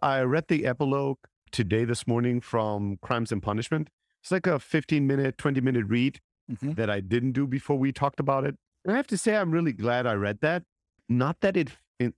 I 0.03 0.21
read 0.21 0.49
the 0.49 0.67
epilogue 0.67 1.19
today, 1.51 1.85
this 1.85 2.07
morning 2.07 2.41
from 2.41 2.99
Crimes 3.01 3.33
and 3.33 3.43
Punishment. 3.43 3.89
It's 4.23 4.31
like 4.31 4.47
a 4.47 4.59
15 4.59 5.07
minute, 5.07 5.39
20 5.39 5.61
minute 5.61 5.87
read 5.87 6.21
mm-hmm. 6.51 6.73
that 6.73 6.91
I 6.91 7.01
didn't 7.01 7.33
do 7.33 7.47
before 7.47 7.79
we 7.79 7.93
talked 7.93 8.21
about 8.21 8.45
it. 8.45 8.57
And 8.85 8.93
I 8.93 8.97
have 8.97 9.07
to 9.09 9.19
say, 9.19 9.37
I'm 9.37 9.51
really 9.51 9.73
glad 9.73 10.07
I 10.07 10.15
read 10.15 10.41
that. 10.43 10.65
Not 11.09 11.41
that 11.41 11.57
it, 11.57 11.71
it 11.99 12.15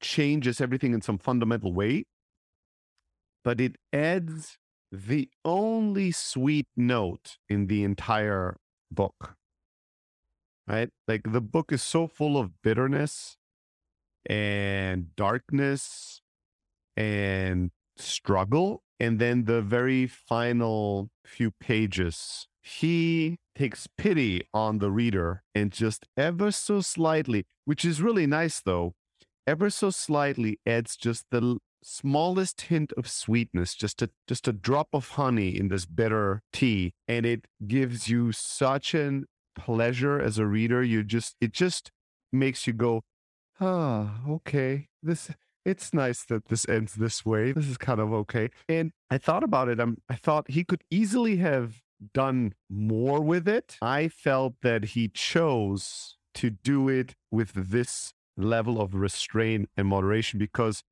changes 0.00 0.60
everything 0.60 0.92
in 0.92 1.00
some 1.00 1.18
fundamental 1.18 1.72
way, 1.72 2.04
but 3.44 3.60
it 3.60 3.76
adds 3.92 4.58
the 4.90 5.30
only 5.44 6.12
sweet 6.12 6.66
note 6.76 7.38
in 7.48 7.66
the 7.66 7.82
entire 7.82 8.58
book. 8.90 9.36
Right? 10.66 10.90
Like 11.08 11.22
the 11.24 11.40
book 11.40 11.72
is 11.72 11.82
so 11.82 12.06
full 12.06 12.38
of 12.38 12.62
bitterness 12.62 13.36
and 14.26 15.14
darkness 15.16 16.20
and 16.96 17.70
struggle. 17.96 18.82
And 19.00 19.18
then 19.18 19.44
the 19.44 19.60
very 19.60 20.06
final 20.06 21.10
few 21.24 21.50
pages, 21.50 22.46
he 22.62 23.38
takes 23.56 23.88
pity 23.98 24.42
on 24.54 24.78
the 24.78 24.92
reader 24.92 25.42
and 25.54 25.72
just 25.72 26.06
ever 26.16 26.52
so 26.52 26.80
slightly, 26.80 27.44
which 27.64 27.84
is 27.84 28.00
really 28.00 28.26
nice 28.26 28.60
though, 28.60 28.94
ever 29.46 29.70
so 29.70 29.90
slightly 29.90 30.60
adds 30.64 30.96
just 30.96 31.26
the 31.30 31.58
smallest 31.82 32.60
hint 32.62 32.92
of 32.96 33.08
sweetness, 33.08 33.74
just 33.74 34.02
a 34.02 34.10
just 34.28 34.46
a 34.46 34.52
drop 34.52 34.88
of 34.92 35.08
honey 35.10 35.58
in 35.58 35.66
this 35.68 35.84
bitter 35.84 36.42
tea, 36.52 36.92
and 37.08 37.26
it 37.26 37.46
gives 37.66 38.08
you 38.08 38.30
such 38.30 38.94
an 38.94 39.26
pleasure 39.54 40.20
as 40.20 40.38
a 40.38 40.46
reader. 40.46 40.82
You 40.82 41.02
just 41.02 41.36
it 41.40 41.52
just 41.52 41.90
makes 42.32 42.66
you 42.66 42.72
go, 42.72 43.02
ah, 43.60 44.20
okay, 44.28 44.88
this 45.02 45.30
it's 45.64 45.94
nice 45.94 46.24
that 46.24 46.46
this 46.46 46.68
ends 46.68 46.94
this 46.94 47.24
way. 47.24 47.52
This 47.52 47.68
is 47.68 47.78
kind 47.78 48.00
of 48.00 48.12
okay. 48.12 48.50
And 48.68 48.92
I 49.10 49.18
thought 49.18 49.44
about 49.44 49.68
it. 49.68 49.78
I'm, 49.78 49.98
I 50.08 50.16
thought 50.16 50.50
he 50.50 50.64
could 50.64 50.82
easily 50.90 51.36
have 51.36 51.82
done 52.12 52.54
more 52.68 53.20
with 53.20 53.46
it. 53.46 53.76
I 53.80 54.08
felt 54.08 54.54
that 54.62 54.86
he 54.86 55.08
chose 55.08 56.16
to 56.34 56.50
do 56.50 56.88
it 56.88 57.14
with 57.30 57.52
this 57.54 58.12
level 58.36 58.80
of 58.80 58.94
restraint 58.94 59.68
and 59.76 59.86
moderation 59.86 60.38
because 60.38 60.82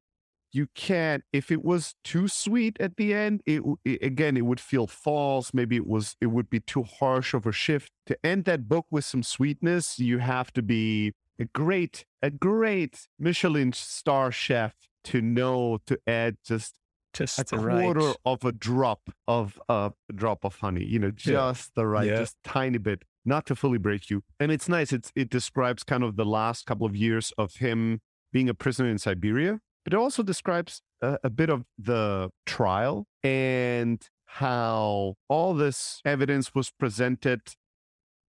you 0.52 0.66
can't 0.74 1.22
if 1.32 1.50
it 1.50 1.64
was 1.64 1.94
too 2.04 2.28
sweet 2.28 2.76
at 2.80 2.96
the 2.96 3.14
end 3.14 3.40
it, 3.46 3.62
it, 3.84 4.02
again 4.02 4.36
it 4.36 4.44
would 4.44 4.60
feel 4.60 4.86
false 4.86 5.52
maybe 5.54 5.76
it 5.76 5.86
was 5.86 6.16
it 6.20 6.26
would 6.26 6.50
be 6.50 6.60
too 6.60 6.82
harsh 6.82 7.34
of 7.34 7.46
a 7.46 7.52
shift 7.52 7.92
to 8.06 8.16
end 8.24 8.44
that 8.44 8.68
book 8.68 8.86
with 8.90 9.04
some 9.04 9.22
sweetness 9.22 9.98
you 9.98 10.18
have 10.18 10.52
to 10.52 10.62
be 10.62 11.12
a 11.38 11.44
great 11.46 12.04
a 12.22 12.30
great 12.30 13.08
michelin 13.18 13.72
star 13.72 14.30
chef 14.30 14.74
to 15.04 15.20
know 15.20 15.78
to 15.86 15.98
add 16.06 16.36
just 16.44 16.74
just 17.12 17.40
a 17.40 17.44
quarter 17.56 18.00
right. 18.00 18.16
of 18.24 18.44
a 18.44 18.52
drop 18.52 19.10
of 19.26 19.60
a 19.68 19.92
drop 20.14 20.44
of 20.44 20.56
honey 20.56 20.84
you 20.84 20.98
know 20.98 21.10
just 21.10 21.70
yeah. 21.76 21.82
the 21.82 21.86
right 21.86 22.06
yeah. 22.06 22.16
just 22.16 22.36
tiny 22.44 22.78
bit 22.78 23.02
not 23.24 23.46
to 23.46 23.56
fully 23.56 23.78
break 23.78 24.10
you 24.10 24.22
and 24.38 24.52
it's 24.52 24.68
nice 24.68 24.92
it's 24.92 25.10
it 25.16 25.28
describes 25.28 25.82
kind 25.82 26.04
of 26.04 26.16
the 26.16 26.24
last 26.24 26.66
couple 26.66 26.86
of 26.86 26.94
years 26.94 27.32
of 27.36 27.56
him 27.56 28.00
being 28.32 28.48
a 28.48 28.54
prisoner 28.54 28.88
in 28.88 28.98
siberia 28.98 29.60
but 29.84 29.92
it 29.92 29.96
also 29.96 30.22
describes 30.22 30.82
a, 31.00 31.18
a 31.24 31.30
bit 31.30 31.50
of 31.50 31.64
the 31.78 32.30
trial 32.46 33.06
and 33.22 34.08
how 34.26 35.14
all 35.28 35.54
this 35.54 36.00
evidence 36.04 36.54
was 36.54 36.70
presented 36.70 37.40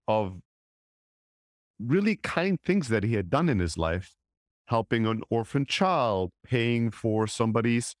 of 0.08 0.40
really 1.78 2.16
kind 2.16 2.58
things 2.64 2.88
that 2.88 3.04
he 3.04 3.14
had 3.14 3.30
done 3.30 3.48
in 3.48 3.58
his 3.58 3.76
life 3.76 4.16
helping 4.70 5.04
an 5.04 5.20
orphan 5.30 5.66
child 5.66 6.30
paying 6.44 6.90
for 6.92 7.26
somebody's 7.26 7.96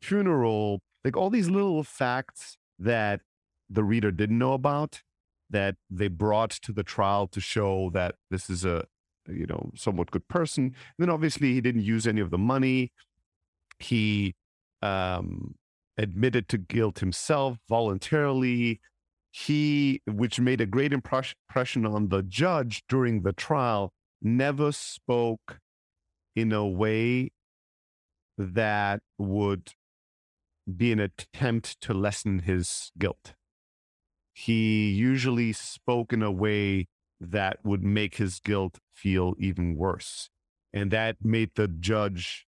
funeral, 0.00 0.80
like 1.04 1.14
all 1.16 1.28
these 1.28 1.50
little 1.50 1.84
facts 1.84 2.56
that 2.78 3.20
the 3.68 3.84
reader 3.84 4.10
didn't 4.10 4.38
know 4.38 4.54
about 4.54 5.02
that 5.50 5.76
they 5.90 6.08
brought 6.08 6.50
to 6.50 6.72
the 6.72 6.82
trial 6.82 7.26
to 7.26 7.40
show 7.40 7.90
that 7.92 8.14
this 8.30 8.48
is 8.48 8.64
a 8.64 8.84
you 9.28 9.46
know 9.46 9.70
somewhat 9.74 10.10
good 10.10 10.26
person. 10.28 10.64
And 10.64 10.74
then 10.98 11.10
obviously 11.10 11.52
he 11.52 11.60
didn't 11.60 11.84
use 11.84 12.06
any 12.06 12.20
of 12.20 12.30
the 12.30 12.38
money. 12.38 12.92
He 13.78 14.34
um, 14.82 15.54
admitted 15.98 16.48
to 16.48 16.58
guilt 16.58 17.00
himself 17.00 17.58
voluntarily. 17.68 18.80
He, 19.30 20.00
which 20.06 20.40
made 20.40 20.62
a 20.62 20.66
great 20.66 20.94
impression 20.94 21.84
on 21.84 22.08
the 22.08 22.22
judge 22.22 22.84
during 22.88 23.22
the 23.22 23.34
trial, 23.34 23.92
never 24.22 24.72
spoke 24.72 25.58
in 26.34 26.52
a 26.52 26.66
way 26.66 27.32
that 28.38 29.00
would 29.18 29.72
be 30.74 30.90
an 30.90 31.00
attempt 31.00 31.80
to 31.82 31.94
lessen 31.94 32.40
his 32.40 32.90
guilt. 32.98 33.34
He 34.32 34.90
usually 34.90 35.52
spoke 35.52 36.12
in 36.12 36.22
a 36.22 36.32
way 36.32 36.88
that 37.20 37.58
would 37.64 37.82
make 37.82 38.16
his 38.16 38.40
guilt 38.40 38.78
feel 38.96 39.34
even 39.38 39.76
worse. 39.76 40.30
And 40.72 40.90
that 40.90 41.16
made 41.22 41.50
the 41.54 41.68
judge 41.68 42.46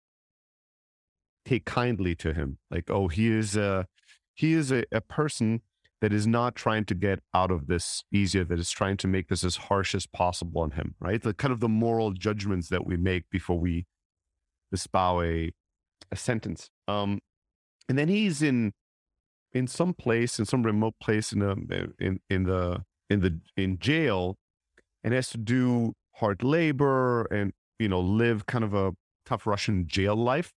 take 1.44 1.64
kindly 1.64 2.14
to 2.16 2.32
him. 2.32 2.58
Like, 2.70 2.90
oh, 2.90 3.08
he 3.08 3.28
is 3.32 3.56
a 3.56 3.86
he 4.34 4.52
is 4.52 4.70
a, 4.72 4.84
a 4.92 5.00
person 5.00 5.62
that 6.00 6.12
is 6.12 6.26
not 6.26 6.56
trying 6.56 6.84
to 6.84 6.94
get 6.94 7.20
out 7.32 7.50
of 7.50 7.68
this 7.68 8.02
easier, 8.12 8.44
that 8.44 8.58
is 8.58 8.70
trying 8.70 8.96
to 8.96 9.06
make 9.06 9.28
this 9.28 9.44
as 9.44 9.56
harsh 9.56 9.94
as 9.94 10.06
possible 10.06 10.60
on 10.60 10.72
him, 10.72 10.96
right? 10.98 11.22
The 11.22 11.32
kind 11.32 11.52
of 11.52 11.60
the 11.60 11.68
moral 11.68 12.10
judgments 12.12 12.68
that 12.70 12.84
we 12.84 12.96
make 12.96 13.30
before 13.30 13.58
we 13.58 13.86
espouse 14.72 15.24
a, 15.24 15.52
a 16.10 16.16
sentence. 16.16 16.70
Um, 16.88 17.20
and 17.88 17.98
then 17.98 18.08
he's 18.08 18.42
in 18.42 18.72
in 19.52 19.66
some 19.66 19.92
place 19.94 20.38
in 20.38 20.46
some 20.46 20.62
remote 20.62 20.94
place 21.00 21.32
in 21.32 21.40
the 21.40 21.92
in 21.98 22.20
in 22.30 22.44
the 22.44 22.84
in 23.10 23.20
the 23.20 23.38
in 23.56 23.78
jail 23.78 24.38
and 25.04 25.12
has 25.12 25.28
to 25.30 25.38
do 25.38 25.92
hard 26.16 26.42
labor 26.42 27.24
and 27.26 27.52
you 27.78 27.88
know 27.88 28.00
live 28.00 28.46
kind 28.46 28.64
of 28.64 28.74
a 28.74 28.92
tough 29.26 29.46
russian 29.46 29.86
jail 29.86 30.16
life. 30.16 30.52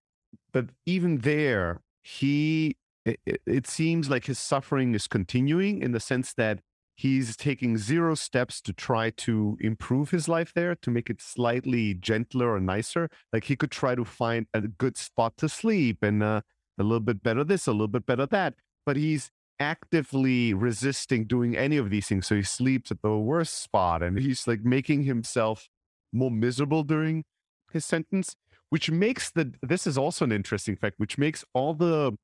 But 0.51 0.69
even 0.85 1.19
there 1.19 1.81
he 2.03 2.77
it, 3.05 3.19
it, 3.45 3.67
seems 3.67 4.09
like 4.09 4.25
his 4.25 4.39
suffering 4.39 4.95
is 4.95 5.07
continuing 5.07 5.81
in 5.81 5.91
the 5.91 5.99
sense 5.99 6.33
that 6.33 6.59
he's 6.95 7.35
taking 7.35 7.77
zero 7.77 8.15
steps 8.15 8.61
to 8.61 8.73
try 8.73 9.11
to 9.11 9.57
improve 9.59 10.09
his 10.09 10.27
life 10.27 10.53
there 10.53 10.75
to 10.75 10.89
make 10.89 11.09
it 11.09 11.21
slightly 11.21 11.93
gentler 11.93 12.53
or 12.53 12.59
nicer. 12.59 13.09
Like 13.31 13.43
he 13.45 13.55
could 13.55 13.71
try 13.71 13.95
to 13.95 14.05
find 14.05 14.47
a 14.53 14.61
good 14.61 14.97
spot 14.97 15.37
to 15.37 15.49
sleep 15.49 16.01
and 16.01 16.23
uh, 16.23 16.41
a 16.79 16.83
little 16.83 16.99
bit 16.99 17.21
better 17.21 17.43
this 17.43 17.67
a 17.67 17.71
little 17.71 17.87
bit 17.87 18.05
better 18.05 18.25
that. 18.25 18.55
But 18.85 18.97
he's 18.97 19.29
actively 19.59 20.53
resisting 20.53 21.25
doing 21.25 21.55
any 21.55 21.77
of 21.77 21.89
these 21.89 22.07
things 22.07 22.27
so 22.27 22.35
he 22.35 22.43
sleeps 22.43 22.91
at 22.91 23.01
the 23.01 23.17
worst 23.17 23.61
spot 23.61 24.03
and 24.03 24.19
he's 24.19 24.47
like 24.47 24.61
making 24.63 25.03
himself 25.03 25.69
more 26.11 26.31
miserable 26.31 26.83
during 26.83 27.23
his 27.71 27.85
sentence 27.85 28.35
which 28.69 28.91
makes 28.91 29.31
the 29.31 29.53
this 29.61 29.87
is 29.87 29.97
also 29.97 30.25
an 30.25 30.31
interesting 30.31 30.75
fact 30.75 30.95
which 30.97 31.17
makes 31.17 31.45
all 31.53 31.73
the 31.73 32.17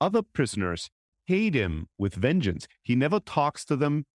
other 0.00 0.22
prisoners 0.22 0.90
hate 1.28 1.54
him 1.54 1.88
with 1.98 2.14
vengeance. 2.14 2.66
He 2.82 2.96
never 2.96 3.20
talks 3.20 3.64
to 3.66 3.76
them, 3.76 4.06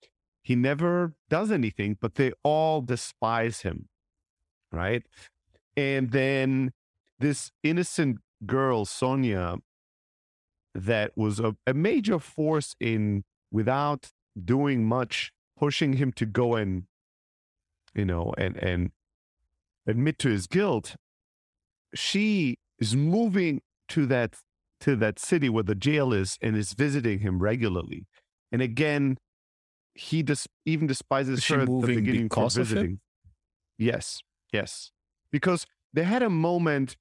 he 0.42 0.56
never 0.56 1.14
does 1.30 1.52
anything, 1.52 1.98
but 2.02 2.16
they 2.16 2.34
all 2.44 2.82
despise 2.82 3.62
him, 3.62 3.88
right? 4.72 5.04
And 5.78 6.12
then 6.12 6.72
this 7.20 7.52
innocent 7.62 8.18
girl, 8.46 8.86
Sonia, 8.86 9.58
that 10.74 11.12
was 11.16 11.40
a, 11.40 11.56
a 11.68 11.74
major 11.74 12.20
force 12.20 12.76
in 12.80 13.24
without 13.52 14.12
doing 14.44 14.86
much, 14.86 15.32
pushing 15.58 15.94
him 15.94 16.12
to 16.14 16.26
go 16.26 16.56
and, 16.56 16.84
you 17.94 18.06
know, 18.06 18.34
and 18.38 18.58
and 18.58 18.92
admit 19.86 20.20
to 20.20 20.30
his 20.30 20.48
guilt. 20.48 20.96
She 21.94 22.58
is 22.80 22.96
moving 22.96 23.62
to 23.90 24.06
that 24.08 24.38
to 24.82 24.96
that 24.98 25.20
city 25.20 25.50
where 25.50 25.64
the 25.64 25.76
jail 25.76 26.12
is 26.12 26.38
and 26.42 26.58
is 26.58 26.74
visiting 26.74 27.20
him 27.20 27.40
regularly. 27.40 28.06
And 28.52 28.62
again, 28.62 29.18
he 29.96 30.24
dis- 30.24 30.48
even 30.66 30.88
despises 30.88 31.40
is 31.40 31.48
her 31.48 31.62
at 31.62 31.68
the 31.68 31.88
beginning 31.88 32.30
for 32.30 32.50
visiting. 32.50 33.00
Yes, 33.78 34.22
yes. 34.52 34.92
Because 35.32 35.66
they 35.94 36.04
had 36.04 36.22
a 36.22 36.30
moment. 36.30 36.98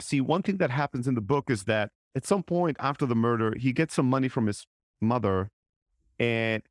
See, 0.00 0.20
one 0.20 0.42
thing 0.42 0.58
that 0.58 0.70
happens 0.70 1.06
in 1.08 1.14
the 1.14 1.20
book 1.20 1.50
is 1.50 1.64
that 1.64 1.90
at 2.14 2.26
some 2.26 2.42
point 2.42 2.76
after 2.80 3.06
the 3.06 3.14
murder, 3.14 3.54
he 3.58 3.72
gets 3.72 3.94
some 3.94 4.08
money 4.08 4.28
from 4.28 4.46
his 4.46 4.66
mother 5.00 5.48
and 6.18 6.62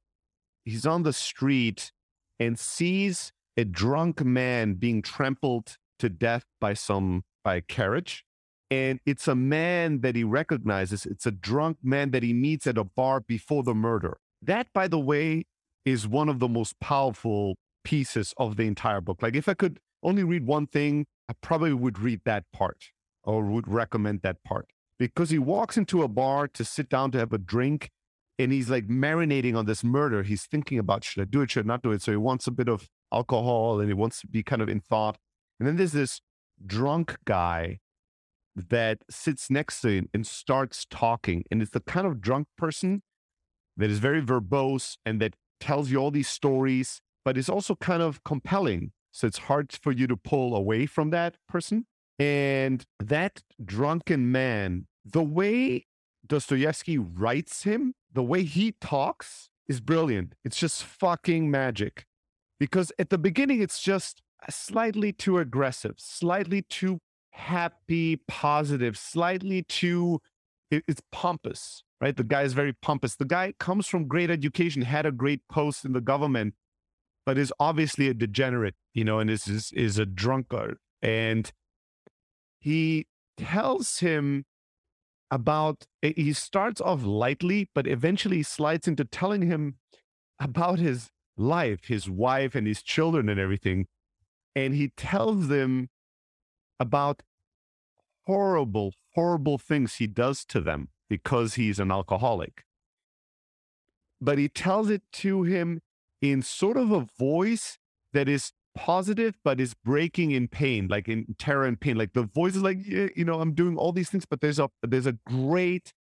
he's 0.65 0.85
on 0.85 1.03
the 1.03 1.13
street 1.13 1.91
and 2.39 2.57
sees 2.57 3.31
a 3.57 3.65
drunk 3.65 4.23
man 4.23 4.75
being 4.75 5.01
trampled 5.01 5.77
to 5.99 6.09
death 6.09 6.45
by 6.59 6.73
some 6.73 7.23
by 7.43 7.55
a 7.55 7.61
carriage 7.61 8.23
and 8.71 9.01
it's 9.05 9.27
a 9.27 9.35
man 9.35 9.99
that 9.99 10.15
he 10.15 10.23
recognizes. 10.23 11.05
It's 11.05 11.25
a 11.25 11.31
drunk 11.31 11.77
man 11.83 12.11
that 12.11 12.23
he 12.23 12.33
meets 12.33 12.65
at 12.65 12.77
a 12.77 12.85
bar 12.85 13.19
before 13.19 13.63
the 13.63 13.75
murder. 13.75 14.17
That, 14.41 14.67
by 14.73 14.87
the 14.87 14.97
way, 14.97 15.43
is 15.83 16.07
one 16.07 16.29
of 16.29 16.39
the 16.39 16.47
most 16.47 16.79
powerful 16.79 17.55
pieces 17.83 18.33
of 18.37 18.55
the 18.55 18.63
entire 18.63 19.01
book. 19.01 19.21
Like, 19.21 19.35
if 19.35 19.49
I 19.49 19.55
could 19.55 19.79
only 20.01 20.23
read 20.23 20.47
one 20.47 20.67
thing, 20.67 21.05
I 21.27 21.33
probably 21.41 21.73
would 21.73 21.99
read 21.99 22.21
that 22.23 22.45
part 22.53 22.91
or 23.25 23.43
would 23.43 23.67
recommend 23.67 24.21
that 24.21 24.41
part 24.45 24.67
because 25.01 25.31
he 25.31 25.39
walks 25.39 25.77
into 25.77 26.03
a 26.03 26.07
bar 26.07 26.47
to 26.47 26.63
sit 26.63 26.87
down 26.87 27.09
to 27.09 27.17
have 27.17 27.33
a 27.33 27.39
drink 27.39 27.89
and 28.37 28.51
he's 28.51 28.69
like 28.69 28.87
marinating 28.87 29.55
on 29.55 29.65
this 29.65 29.83
murder. 29.83 30.21
He's 30.21 30.45
thinking 30.45 30.77
about 30.77 31.03
should 31.03 31.23
I 31.23 31.25
do 31.25 31.41
it, 31.41 31.49
should 31.49 31.65
I 31.65 31.67
not 31.67 31.81
do 31.81 31.91
it? 31.91 32.03
So 32.03 32.11
he 32.11 32.17
wants 32.17 32.45
a 32.45 32.51
bit 32.51 32.69
of 32.69 32.87
alcohol 33.11 33.79
and 33.79 33.89
he 33.89 33.95
wants 33.95 34.21
to 34.21 34.27
be 34.27 34.43
kind 34.43 34.61
of 34.61 34.69
in 34.69 34.79
thought. 34.79 35.17
And 35.59 35.67
then 35.67 35.77
there's 35.77 35.93
this 35.93 36.21
drunk 36.63 37.17
guy 37.25 37.79
that 38.55 38.99
sits 39.09 39.49
next 39.49 39.81
to 39.81 39.89
him 39.89 40.09
and 40.13 40.27
starts 40.27 40.85
talking. 40.89 41.45
And 41.49 41.63
it's 41.63 41.71
the 41.71 41.79
kind 41.79 42.05
of 42.05 42.21
drunk 42.21 42.47
person 42.55 43.01
that 43.77 43.89
is 43.89 43.97
very 43.97 44.21
verbose 44.21 44.97
and 45.03 45.19
that 45.19 45.33
tells 45.59 45.89
you 45.89 45.97
all 45.97 46.11
these 46.11 46.27
stories, 46.27 47.01
but 47.25 47.37
is 47.37 47.49
also 47.49 47.73
kind 47.75 48.03
of 48.03 48.23
compelling. 48.23 48.91
So 49.11 49.25
it's 49.25 49.39
hard 49.39 49.71
for 49.71 49.91
you 49.91 50.05
to 50.05 50.15
pull 50.15 50.55
away 50.55 50.85
from 50.85 51.09
that 51.09 51.37
person. 51.49 51.85
And 52.19 52.85
that 52.99 53.41
drunken 53.65 54.31
man, 54.31 54.85
the 55.05 55.23
way 55.23 55.85
Dostoevsky 56.25 56.97
writes 56.97 57.63
him, 57.63 57.93
the 58.13 58.23
way 58.23 58.43
he 58.43 58.73
talks 58.79 59.49
is 59.67 59.79
brilliant. 59.81 60.35
It's 60.43 60.57
just 60.57 60.83
fucking 60.83 61.49
magic. 61.49 62.05
Because 62.59 62.91
at 62.99 63.09
the 63.09 63.17
beginning, 63.17 63.61
it's 63.61 63.81
just 63.81 64.21
slightly 64.49 65.11
too 65.11 65.37
aggressive, 65.39 65.95
slightly 65.97 66.61
too 66.61 66.99
happy, 67.31 68.17
positive, 68.27 68.97
slightly 68.97 69.63
too, 69.63 70.19
it, 70.69 70.83
it's 70.87 71.01
pompous, 71.11 71.83
right? 71.99 72.15
The 72.15 72.23
guy 72.23 72.43
is 72.43 72.53
very 72.53 72.73
pompous. 72.73 73.15
The 73.15 73.25
guy 73.25 73.53
comes 73.59 73.87
from 73.87 74.07
great 74.07 74.29
education, 74.29 74.83
had 74.83 75.05
a 75.05 75.11
great 75.11 75.41
post 75.49 75.85
in 75.85 75.93
the 75.93 76.01
government, 76.01 76.53
but 77.25 77.37
is 77.37 77.53
obviously 77.59 78.09
a 78.09 78.13
degenerate, 78.13 78.75
you 78.93 79.03
know, 79.03 79.19
and 79.19 79.29
is, 79.29 79.47
is, 79.47 79.71
is 79.73 79.97
a 79.97 80.05
drunkard. 80.05 80.77
And 81.01 81.51
he 82.59 83.07
tells 83.37 83.99
him 83.99 84.45
about, 85.31 85.87
he 86.01 86.33
starts 86.33 86.81
off 86.81 87.03
lightly, 87.03 87.69
but 87.73 87.87
eventually 87.87 88.43
slides 88.43 88.87
into 88.87 89.05
telling 89.05 89.43
him 89.43 89.77
about 90.39 90.79
his 90.79 91.09
life, 91.37 91.85
his 91.85 92.09
wife 92.09 92.53
and 92.53 92.67
his 92.67 92.83
children 92.83 93.29
and 93.29 93.39
everything. 93.39 93.87
And 94.55 94.75
he 94.75 94.89
tells 94.89 95.47
them 95.47 95.89
about 96.79 97.23
horrible, 98.25 98.93
horrible 99.15 99.57
things 99.57 99.95
he 99.95 100.07
does 100.07 100.43
to 100.45 100.59
them 100.59 100.89
because 101.09 101.55
he's 101.55 101.79
an 101.79 101.91
alcoholic. 101.91 102.65
But 104.19 104.37
he 104.37 104.49
tells 104.49 104.89
it 104.89 105.03
to 105.13 105.43
him 105.43 105.81
in 106.21 106.41
sort 106.41 106.77
of 106.77 106.91
a 106.91 107.07
voice 107.17 107.77
that 108.13 108.27
is 108.27 108.51
positive, 108.75 109.35
but 109.43 109.59
is 109.59 109.73
breaking 109.73 110.31
in 110.31 110.47
pain, 110.47 110.87
like 110.87 111.07
in 111.07 111.35
terror 111.37 111.65
and 111.65 111.79
pain. 111.79 111.97
Like 111.97 112.13
the 112.13 112.23
voice 112.23 112.55
is 112.55 112.61
like, 112.61 112.77
yeah, 112.85 113.07
you 113.15 113.25
know, 113.25 113.39
I'm 113.39 113.53
doing 113.53 113.77
all 113.77 113.91
these 113.91 114.09
things, 114.09 114.25
but 114.25 114.41
there's 114.41 114.59
a 114.59 114.69
there's 114.81 115.07
a 115.07 115.17
great 115.25 115.93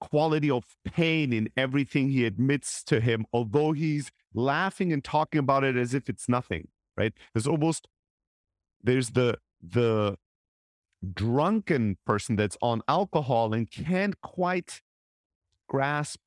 quality 0.00 0.50
of 0.50 0.64
pain 0.84 1.32
in 1.32 1.48
everything 1.56 2.10
he 2.10 2.24
admits 2.24 2.82
to 2.84 3.00
him, 3.00 3.26
although 3.32 3.72
he's 3.72 4.10
laughing 4.34 4.92
and 4.92 5.02
talking 5.02 5.38
about 5.38 5.64
it 5.64 5.76
as 5.76 5.94
if 5.94 6.08
it's 6.08 6.28
nothing. 6.28 6.68
Right? 6.96 7.12
There's 7.34 7.46
almost 7.46 7.88
there's 8.82 9.10
the 9.10 9.38
the 9.62 10.16
drunken 11.12 11.98
person 12.06 12.36
that's 12.36 12.56
on 12.62 12.82
alcohol 12.88 13.52
and 13.52 13.70
can't 13.70 14.20
quite 14.20 14.80
grasp 15.68 16.20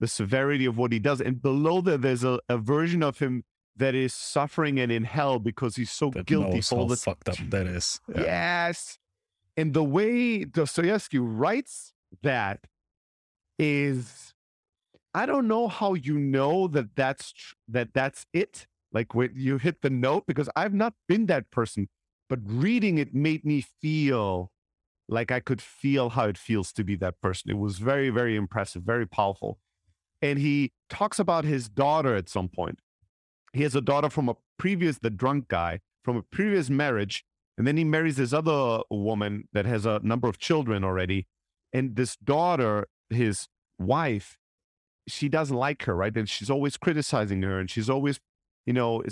the 0.00 0.08
severity 0.08 0.64
of 0.66 0.76
what 0.76 0.92
he 0.92 0.98
does. 0.98 1.20
And 1.20 1.40
below 1.40 1.80
that, 1.82 2.02
there's 2.02 2.24
a, 2.24 2.40
a 2.48 2.58
version 2.58 3.02
of 3.02 3.20
him 3.20 3.44
that 3.76 3.94
is 3.94 4.12
suffering 4.12 4.78
and 4.78 4.92
in 4.92 5.04
hell 5.04 5.38
because 5.38 5.76
he's 5.76 5.90
so 5.90 6.10
that 6.10 6.26
guilty 6.26 6.56
knows 6.56 6.72
all 6.72 6.80
how 6.80 6.86
the 6.86 6.96
fucked 6.96 7.28
up 7.28 7.36
that 7.50 7.66
is. 7.66 8.00
Yeah. 8.08 8.22
Yes. 8.22 8.98
And 9.56 9.74
the 9.74 9.84
way 9.84 10.44
Dostoevsky 10.44 11.18
writes 11.18 11.92
that 12.22 12.66
is, 13.58 14.34
I 15.14 15.26
don't 15.26 15.48
know 15.48 15.68
how 15.68 15.94
you 15.94 16.18
know 16.18 16.68
that 16.68 16.96
that's 16.96 17.32
tr- 17.32 17.54
that 17.68 17.94
that's 17.94 18.26
it. 18.32 18.66
Like 18.92 19.14
when 19.14 19.32
you 19.34 19.58
hit 19.58 19.82
the 19.82 19.90
note, 19.90 20.26
because 20.26 20.50
I've 20.54 20.74
not 20.74 20.94
been 21.08 21.26
that 21.26 21.50
person 21.50 21.88
but 22.32 22.40
reading 22.46 22.96
it 22.96 23.14
made 23.14 23.44
me 23.44 23.60
feel 23.60 24.50
like 25.06 25.30
I 25.30 25.38
could 25.38 25.60
feel 25.60 26.08
how 26.08 26.28
it 26.28 26.38
feels 26.38 26.72
to 26.72 26.82
be 26.82 26.96
that 26.96 27.20
person. 27.20 27.50
It 27.50 27.58
was 27.58 27.76
very, 27.76 28.08
very 28.08 28.36
impressive, 28.36 28.84
very 28.84 29.06
powerful. 29.06 29.58
And 30.22 30.38
he 30.38 30.72
talks 30.88 31.18
about 31.18 31.44
his 31.44 31.68
daughter 31.68 32.16
at 32.16 32.30
some 32.30 32.48
point. 32.48 32.78
He 33.52 33.62
has 33.62 33.74
a 33.74 33.80
daughter 33.80 34.08
from 34.08 34.28
a 34.28 34.36
previous, 34.58 34.98
the 34.98 35.10
drunk 35.10 35.48
guy, 35.48 35.80
from 36.02 36.16
a 36.16 36.22
previous 36.22 36.70
marriage. 36.70 37.24
And 37.58 37.66
then 37.66 37.76
he 37.76 37.84
marries 37.84 38.16
this 38.16 38.32
other 38.32 38.80
woman 38.90 39.48
that 39.52 39.66
has 39.66 39.84
a 39.84 40.00
number 40.02 40.28
of 40.28 40.38
children 40.38 40.84
already. 40.84 41.26
And 41.72 41.96
this 41.96 42.16
daughter, 42.16 42.88
his 43.10 43.48
wife, 43.78 44.38
she 45.06 45.28
doesn't 45.28 45.56
like 45.56 45.82
her, 45.84 45.94
right? 45.94 46.16
And 46.16 46.28
she's 46.28 46.50
always 46.50 46.76
criticizing 46.76 47.42
her 47.42 47.58
and 47.58 47.70
she's 47.70 47.90
always, 47.90 48.20
you 48.64 48.72
know, 48.72 49.02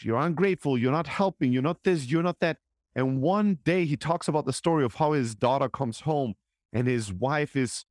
you're 0.00 0.18
ungrateful. 0.18 0.78
You're 0.78 0.92
not 0.92 1.06
helping. 1.06 1.52
You're 1.52 1.62
not 1.62 1.84
this. 1.84 2.10
You're 2.10 2.22
not 2.22 2.40
that. 2.40 2.58
And 2.94 3.20
one 3.20 3.58
day 3.64 3.84
he 3.84 3.96
talks 3.96 4.28
about 4.28 4.46
the 4.46 4.52
story 4.52 4.84
of 4.84 4.94
how 4.94 5.12
his 5.12 5.34
daughter 5.34 5.68
comes 5.68 6.00
home 6.00 6.34
and 6.72 6.86
his 6.86 7.12
wife 7.12 7.56
is 7.56 7.84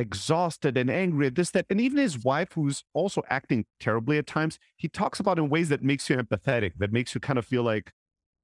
exhausted 0.00 0.76
and 0.76 0.90
angry 0.90 1.26
at 1.26 1.34
this, 1.34 1.50
that. 1.50 1.66
And 1.70 1.80
even 1.80 1.98
his 1.98 2.24
wife, 2.24 2.52
who's 2.54 2.82
also 2.94 3.22
acting 3.28 3.66
terribly 3.78 4.18
at 4.18 4.26
times, 4.26 4.58
he 4.76 4.88
talks 4.88 5.20
about 5.20 5.38
in 5.38 5.48
ways 5.48 5.68
that 5.68 5.82
makes 5.82 6.08
you 6.10 6.16
empathetic, 6.16 6.72
that 6.78 6.92
makes 6.92 7.14
you 7.14 7.20
kind 7.20 7.38
of 7.38 7.46
feel 7.46 7.62
like, 7.62 7.92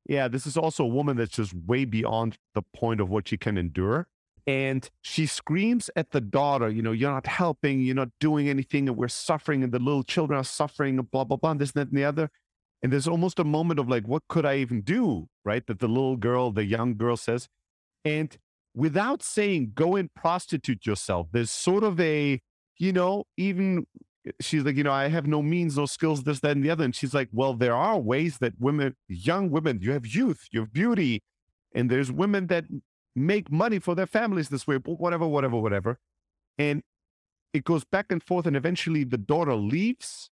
yeah, 0.09 0.29
this 0.29 0.47
is 0.47 0.57
also 0.57 0.85
a 0.85 0.88
woman 0.88 1.16
that's 1.16 1.35
just 1.35 1.53
way 1.55 1.85
beyond 1.85 2.38
the 2.55 2.62
point 2.62 3.01
of 3.01 3.09
what 3.09 3.29
she 3.29 3.37
can 3.37 3.59
endure. 3.59 4.07
And 4.47 4.88
she 5.03 5.27
screams 5.27 5.90
at 5.97 6.12
the 6.12 6.21
daughter, 6.21 6.69
you 6.69 6.81
know, 6.81 6.92
you're 6.92 7.11
not 7.11 7.27
helping, 7.27 7.81
you're 7.81 7.97
not 7.97 8.11
doing 8.21 8.49
anything, 8.49 8.88
and 8.88 8.97
we're 8.97 9.09
suffering, 9.09 9.64
and 9.64 9.73
the 9.73 9.81
little 9.81 10.05
children 10.05 10.38
are 10.38 10.45
suffering, 10.45 10.99
and 11.01 11.11
blah, 11.11 11.25
blah, 11.25 11.37
blah, 11.37 11.51
and 11.51 11.61
this, 11.61 11.73
that, 11.73 11.88
and 11.88 11.99
the 11.99 12.05
other. 12.05 12.31
And 12.83 12.92
there's 12.92 13.09
almost 13.09 13.40
a 13.40 13.45
moment 13.45 13.81
of 13.81 13.88
like, 13.88 14.07
what 14.07 14.23
could 14.29 14.47
I 14.47 14.59
even 14.59 14.83
do? 14.83 15.29
Right. 15.45 15.66
That 15.66 15.81
the 15.81 15.88
little 15.88 16.16
girl, 16.16 16.53
the 16.53 16.64
young 16.64 16.97
girl 16.97 17.16
says. 17.16 17.49
And 18.05 18.37
without 18.77 19.23
saying 19.23 19.73
go 19.75 19.97
and 19.97 20.12
prostitute 20.15 20.87
yourself. 20.87 21.29
There's 21.33 21.51
sort 21.51 21.83
of 21.83 21.99
a, 21.99 22.41
you 22.79 22.93
know, 22.93 23.25
even 23.37 23.87
she's 24.41 24.65
like, 24.65 24.77
you 24.77 24.85
know, 24.85 24.93
I 24.93 25.09
have 25.09 25.27
no 25.27 25.43
means, 25.43 25.77
no 25.77 25.87
skills, 25.87 26.23
this, 26.23 26.41
that, 26.41 26.53
and 26.53 26.65
the 26.65 26.71
other. 26.71 26.85
And 26.85 26.95
she's 26.95 27.15
like, 27.15 27.29
well, 27.33 27.55
there 27.55 27.75
are 27.75 27.99
ways 27.99 28.39
that 28.39 28.53
women, 28.61 28.95
young 29.09 29.51
women, 29.51 29.81
you 29.81 29.93
have 29.93 30.07
youth, 30.07 30.47
you 30.53 30.61
have 30.61 30.73
beauty, 30.73 31.23
and 31.75 31.91
there's 31.91 32.12
women 32.12 32.49
that 32.49 32.65
make 33.15 33.51
money 33.51 33.79
for 33.79 33.95
their 33.95 34.07
families 34.07 34.51
this 34.51 34.67
way, 34.67 34.77
whatever, 34.77 35.27
whatever, 35.27 35.57
whatever. 35.57 35.99
And 36.59 36.83
it 37.53 37.65
goes 37.65 37.85
back 37.85 38.07
and 38.11 38.23
forth, 38.23 38.47
and 38.47 38.57
eventually 38.57 39.05
the 39.05 39.19
daughter 39.19 39.55
leaves. 39.55 40.31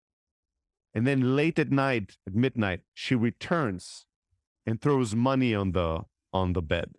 And 0.95 1.07
then 1.07 1.37
late 1.37 1.59
at 1.59 1.71
night, 1.71 2.17
at 2.27 2.35
midnight, 2.35 2.81
she 2.95 3.15
returns 3.15 4.07
and 4.67 4.81
throws 4.81 5.15
money 5.15 5.55
on 5.55 5.73
the 5.73 6.03
on 6.33 6.53
the 6.53 6.63
bed. 6.63 6.95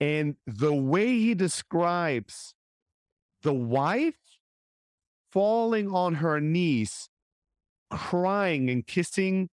And 0.00 0.36
the 0.46 0.74
way 0.74 1.06
he 1.18 1.34
describes 1.34 2.54
the 3.42 3.54
wife 3.54 4.14
falling 5.30 5.92
on 5.92 6.14
her 6.14 6.40
knees, 6.40 7.08
crying 7.90 8.70
and 8.70 8.86
kissing 8.86 9.50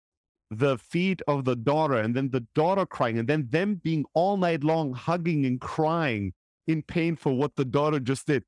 the 0.50 0.78
feet 0.78 1.22
of 1.28 1.44
the 1.44 1.54
daughter, 1.54 1.94
and 1.94 2.14
then 2.14 2.30
the 2.30 2.46
daughter 2.54 2.84
crying, 2.84 3.18
and 3.18 3.28
then 3.28 3.48
them 3.50 3.80
being 3.82 4.04
all 4.14 4.36
night 4.36 4.64
long 4.64 4.92
hugging 4.92 5.46
and 5.46 5.60
crying 5.60 6.32
in 6.66 6.82
pain 6.82 7.16
for 7.16 7.32
what 7.32 7.56
the 7.56 7.64
daughter 7.64 8.00
just 8.00 8.26
did 8.26 8.44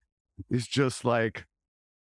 is 0.51 0.67
just 0.67 1.05
like, 1.05 1.47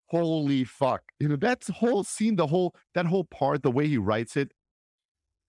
holy 0.07 0.65
fuck. 0.65 1.03
You 1.19 1.29
know, 1.29 1.37
that's 1.37 1.69
whole 1.69 2.05
scene, 2.05 2.37
the 2.37 2.47
whole, 2.47 2.75
that 2.95 3.07
whole 3.07 3.25
part, 3.25 3.63
the 3.63 3.71
way 3.71 3.87
he 3.89 3.99
writes 3.99 4.37
it 4.37 4.53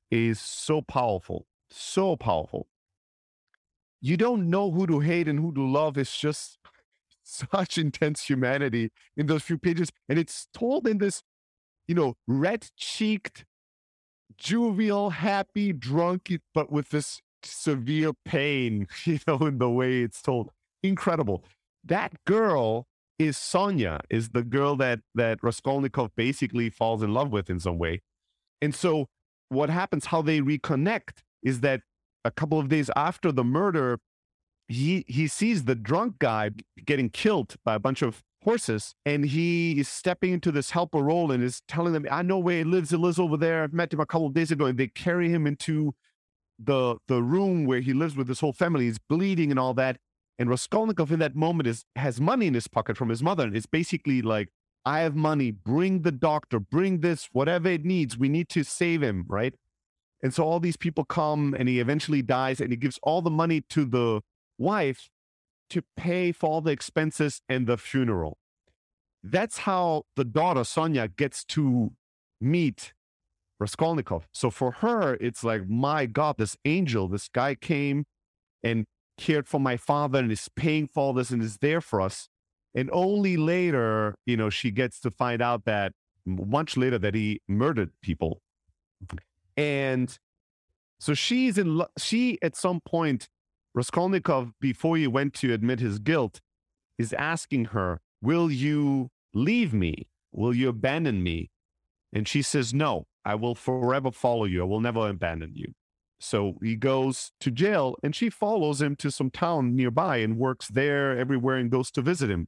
is 0.09 0.39
so 0.39 0.81
powerful, 0.81 1.45
so 1.69 2.15
powerful. 2.15 2.67
You 4.01 4.17
don't 4.17 4.49
know 4.49 4.71
who 4.71 4.87
to 4.87 4.99
hate 4.99 5.27
and 5.27 5.39
who 5.39 5.53
to 5.53 5.65
love. 5.65 5.97
It's 5.97 6.17
just 6.17 6.57
such 7.23 7.77
intense 7.77 8.23
humanity 8.23 8.91
in 9.15 9.27
those 9.27 9.43
few 9.43 9.57
pages. 9.57 9.89
And 10.09 10.17
it's 10.17 10.47
told 10.53 10.87
in 10.87 10.97
this, 10.97 11.21
you 11.87 11.95
know, 11.95 12.15
red 12.27 12.67
cheeked, 12.75 13.45
jovial, 14.37 15.11
happy, 15.11 15.71
drunk, 15.71 16.31
but 16.53 16.71
with 16.71 16.89
this 16.89 17.21
severe 17.43 18.11
pain, 18.25 18.87
you 19.05 19.19
know, 19.27 19.37
in 19.37 19.59
the 19.59 19.69
way 19.69 20.01
it's 20.01 20.21
told. 20.21 20.51
Incredible. 20.83 21.43
That 21.83 22.13
girl 22.25 22.87
is 23.19 23.37
Sonia, 23.37 24.01
is 24.09 24.29
the 24.29 24.43
girl 24.43 24.75
that 24.77 24.99
that 25.13 25.39
Raskolnikov 25.43 26.11
basically 26.15 26.69
falls 26.69 27.03
in 27.03 27.13
love 27.13 27.31
with 27.31 27.49
in 27.49 27.59
some 27.59 27.77
way. 27.77 28.01
And 28.61 28.73
so 28.73 29.07
what 29.49 29.69
happens, 29.69 30.07
how 30.07 30.21
they 30.21 30.39
reconnect, 30.39 31.19
is 31.43 31.59
that 31.61 31.81
a 32.23 32.31
couple 32.31 32.59
of 32.59 32.69
days 32.69 32.89
after 32.95 33.31
the 33.31 33.43
murder, 33.43 33.99
he 34.67 35.03
he 35.07 35.27
sees 35.27 35.65
the 35.65 35.75
drunk 35.75 36.19
guy 36.19 36.51
getting 36.85 37.09
killed 37.09 37.55
by 37.65 37.75
a 37.75 37.79
bunch 37.79 38.01
of 38.01 38.23
horses 38.43 38.95
and 39.05 39.25
he 39.25 39.79
is 39.79 39.87
stepping 39.87 40.33
into 40.33 40.51
this 40.51 40.71
helper 40.71 40.99
role 40.99 41.31
and 41.31 41.43
is 41.43 41.61
telling 41.67 41.93
them 41.93 42.07
i 42.09 42.21
know 42.23 42.39
where 42.39 42.59
he 42.59 42.63
lives. 42.63 42.89
He 42.89 42.97
lives 42.97 43.19
over 43.19 43.37
there. 43.37 43.63
I 43.63 43.67
met 43.71 43.93
him 43.93 43.99
a 43.99 44.05
couple 44.05 44.27
of 44.27 44.33
days 44.33 44.51
ago 44.51 44.65
and 44.65 44.77
they 44.77 44.87
carry 44.87 45.29
him 45.29 45.45
into 45.45 45.93
the 46.57 46.97
the 47.07 47.21
room 47.21 47.65
where 47.65 47.81
he 47.81 47.93
lives 47.93 48.15
with 48.15 48.27
his 48.27 48.39
whole 48.39 48.53
family. 48.53 48.85
He's 48.85 48.99
bleeding 48.99 49.51
and 49.51 49.59
all 49.59 49.73
that 49.75 49.97
and 50.39 50.49
raskolnikov 50.49 51.11
in 51.11 51.19
that 51.19 51.35
moment 51.35 51.67
is 51.67 51.85
has 51.95 52.19
money 52.19 52.47
in 52.47 52.53
his 52.53 52.67
pocket 52.67 52.97
from 52.97 53.09
his 53.09 53.21
mother 53.21 53.43
and 53.43 53.55
it's 53.55 53.65
basically 53.65 54.21
like 54.21 54.49
i 54.85 55.01
have 55.01 55.15
money. 55.15 55.51
Bring 55.51 56.01
the 56.01 56.11
doctor. 56.11 56.59
Bring 56.59 57.01
this. 57.01 57.29
Whatever 57.31 57.69
it 57.69 57.85
needs. 57.85 58.17
We 58.17 58.29
need 58.29 58.49
to 58.49 58.63
save 58.63 59.03
him 59.03 59.25
right 59.27 59.53
and 60.21 60.33
so 60.33 60.43
all 60.43 60.59
these 60.59 60.77
people 60.77 61.03
come 61.03 61.55
and 61.57 61.67
he 61.67 61.79
eventually 61.79 62.21
dies 62.21 62.61
and 62.61 62.71
he 62.71 62.77
gives 62.77 62.99
all 63.03 63.21
the 63.21 63.29
money 63.29 63.61
to 63.69 63.85
the 63.85 64.21
wife 64.57 65.09
to 65.69 65.83
pay 65.97 66.31
for 66.31 66.49
all 66.49 66.61
the 66.61 66.71
expenses 66.71 67.41
and 67.49 67.65
the 67.65 67.77
funeral. 67.77 68.37
That's 69.23 69.59
how 69.59 70.03
the 70.15 70.25
daughter, 70.25 70.63
Sonia, 70.63 71.07
gets 71.07 71.43
to 71.45 71.91
meet 72.39 72.93
Raskolnikov. 73.59 74.27
So 74.33 74.49
for 74.49 74.71
her, 74.71 75.15
it's 75.15 75.43
like, 75.43 75.69
my 75.69 76.05
God, 76.07 76.35
this 76.37 76.57
angel, 76.65 77.07
this 77.07 77.27
guy 77.27 77.55
came 77.55 78.05
and 78.63 78.85
cared 79.17 79.47
for 79.47 79.59
my 79.59 79.77
father 79.77 80.19
and 80.19 80.31
is 80.31 80.49
paying 80.55 80.87
for 80.87 81.01
all 81.01 81.13
this 81.13 81.29
and 81.29 81.41
is 81.41 81.57
there 81.57 81.81
for 81.81 82.01
us. 82.01 82.27
And 82.73 82.89
only 82.91 83.37
later, 83.37 84.15
you 84.25 84.37
know, 84.37 84.49
she 84.49 84.71
gets 84.71 84.99
to 85.01 85.11
find 85.11 85.41
out 85.41 85.65
that 85.65 85.93
much 86.25 86.77
later 86.77 86.97
that 86.97 87.15
he 87.15 87.41
murdered 87.47 87.91
people. 88.01 88.41
And 89.57 90.17
so 90.99 91.13
she's 91.13 91.57
in, 91.57 91.81
she 91.97 92.37
at 92.41 92.55
some 92.55 92.81
point 92.81 93.27
Raskolnikov, 93.73 94.51
before 94.59 94.97
he 94.97 95.07
went 95.07 95.33
to 95.35 95.53
admit 95.53 95.79
his 95.79 95.99
guilt, 95.99 96.41
is 96.97 97.13
asking 97.13 97.65
her, 97.65 98.01
Will 98.21 98.51
you 98.51 99.09
leave 99.33 99.73
me? 99.73 100.07
Will 100.31 100.53
you 100.53 100.69
abandon 100.69 101.23
me? 101.23 101.49
And 102.13 102.27
she 102.27 102.41
says, 102.41 102.73
No, 102.73 103.05
I 103.23 103.35
will 103.35 103.55
forever 103.55 104.11
follow 104.11 104.45
you. 104.45 104.61
I 104.61 104.65
will 104.65 104.81
never 104.81 105.07
abandon 105.07 105.53
you. 105.55 105.73
So 106.19 106.57
he 106.61 106.75
goes 106.75 107.31
to 107.39 107.49
jail 107.49 107.95
and 108.03 108.15
she 108.15 108.29
follows 108.29 108.81
him 108.81 108.95
to 108.97 109.09
some 109.09 109.31
town 109.31 109.75
nearby 109.75 110.17
and 110.17 110.37
works 110.37 110.67
there 110.67 111.17
everywhere 111.17 111.55
and 111.55 111.71
goes 111.71 111.89
to 111.91 112.01
visit 112.01 112.29
him. 112.29 112.47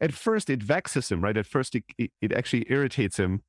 At 0.00 0.12
first, 0.12 0.50
it 0.50 0.62
vexes 0.62 1.10
him, 1.10 1.22
right? 1.22 1.36
At 1.36 1.46
first, 1.46 1.74
it, 1.74 1.84
it, 1.96 2.10
it 2.20 2.32
actually 2.32 2.66
irritates 2.68 3.16
him. 3.16 3.42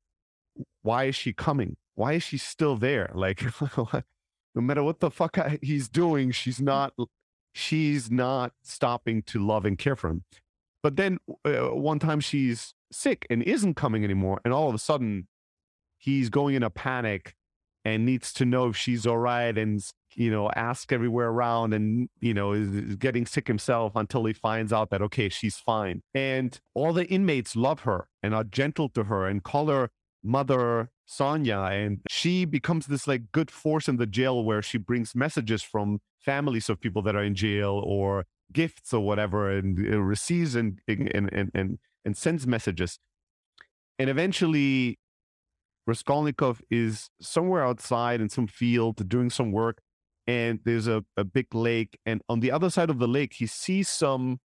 Why 0.82 1.04
is 1.04 1.16
she 1.16 1.34
coming? 1.34 1.76
Why 1.96 2.12
is 2.12 2.22
she 2.22 2.38
still 2.38 2.76
there? 2.76 3.10
Like, 3.14 3.42
no 3.76 4.62
matter 4.62 4.84
what 4.84 5.00
the 5.00 5.10
fuck 5.10 5.36
he's 5.60 5.88
doing, 5.88 6.30
she's 6.30 6.60
not 6.60 6.94
she's 7.52 8.10
not 8.10 8.52
stopping 8.62 9.22
to 9.22 9.44
love 9.44 9.64
and 9.64 9.76
care 9.76 9.96
for 9.96 10.10
him. 10.10 10.24
But 10.82 10.96
then 10.96 11.18
uh, 11.44 11.74
one 11.74 11.98
time 11.98 12.20
she's 12.20 12.74
sick 12.92 13.26
and 13.28 13.42
isn't 13.42 13.74
coming 13.74 14.04
anymore, 14.04 14.40
and 14.44 14.54
all 14.54 14.68
of 14.68 14.74
a 14.74 14.78
sudden 14.78 15.26
he's 15.98 16.28
going 16.28 16.54
in 16.54 16.62
a 16.62 16.70
panic 16.70 17.34
and 17.84 18.04
needs 18.04 18.32
to 18.34 18.44
know 18.44 18.68
if 18.68 18.76
she's 18.76 19.06
all 19.06 19.18
right 19.18 19.56
and 19.56 19.80
you 20.14 20.30
know 20.30 20.50
ask 20.56 20.92
everywhere 20.92 21.28
around 21.28 21.72
and 21.72 22.08
you 22.20 22.34
know 22.34 22.52
is, 22.52 22.74
is, 22.74 22.96
getting 22.96 23.24
sick 23.24 23.46
himself 23.46 23.92
until 23.94 24.24
he 24.24 24.32
finds 24.32 24.72
out 24.72 24.90
that 24.90 25.00
okay 25.00 25.28
she's 25.28 25.56
fine 25.56 26.02
and 26.14 26.60
all 26.74 26.92
the 26.92 27.06
inmates 27.06 27.54
love 27.54 27.80
her 27.80 28.08
and 28.22 28.34
are 28.34 28.42
gentle 28.42 28.88
to 28.88 29.04
her 29.04 29.26
and 29.26 29.44
call 29.44 29.68
her 29.68 29.90
mother 30.26 30.90
Sonia 31.06 31.60
and 31.60 32.00
she 32.10 32.44
becomes 32.44 32.86
this 32.86 33.06
like 33.06 33.30
good 33.32 33.50
force 33.50 33.88
in 33.88 33.96
the 33.96 34.06
jail 34.06 34.44
where 34.44 34.62
she 34.62 34.78
brings 34.78 35.14
messages 35.14 35.62
from 35.62 36.00
families 36.18 36.68
of 36.68 36.80
people 36.80 37.02
that 37.02 37.14
are 37.14 37.22
in 37.22 37.34
jail 37.34 37.80
or 37.84 38.26
gifts 38.52 38.92
or 38.92 39.00
whatever 39.00 39.50
and 39.50 39.78
uh, 39.78 40.00
receives 40.00 40.54
and, 40.54 40.80
and, 40.88 41.10
and, 41.14 41.50
and, 41.54 41.78
and 42.04 42.16
sends 42.16 42.46
messages. 42.46 42.98
And 43.98 44.10
eventually 44.10 44.98
Raskolnikov 45.86 46.60
is 46.70 47.08
somewhere 47.20 47.64
outside 47.64 48.20
in 48.20 48.28
some 48.28 48.46
field 48.46 49.08
doing 49.08 49.30
some 49.30 49.52
work 49.52 49.80
and 50.26 50.58
there's 50.64 50.88
a, 50.88 51.04
a 51.16 51.24
big 51.24 51.54
lake 51.54 51.98
and 52.04 52.20
on 52.28 52.40
the 52.40 52.50
other 52.50 52.68
side 52.68 52.90
of 52.90 52.98
the 52.98 53.06
lake 53.06 53.34
he 53.34 53.46
sees 53.46 53.88
some 53.88 54.40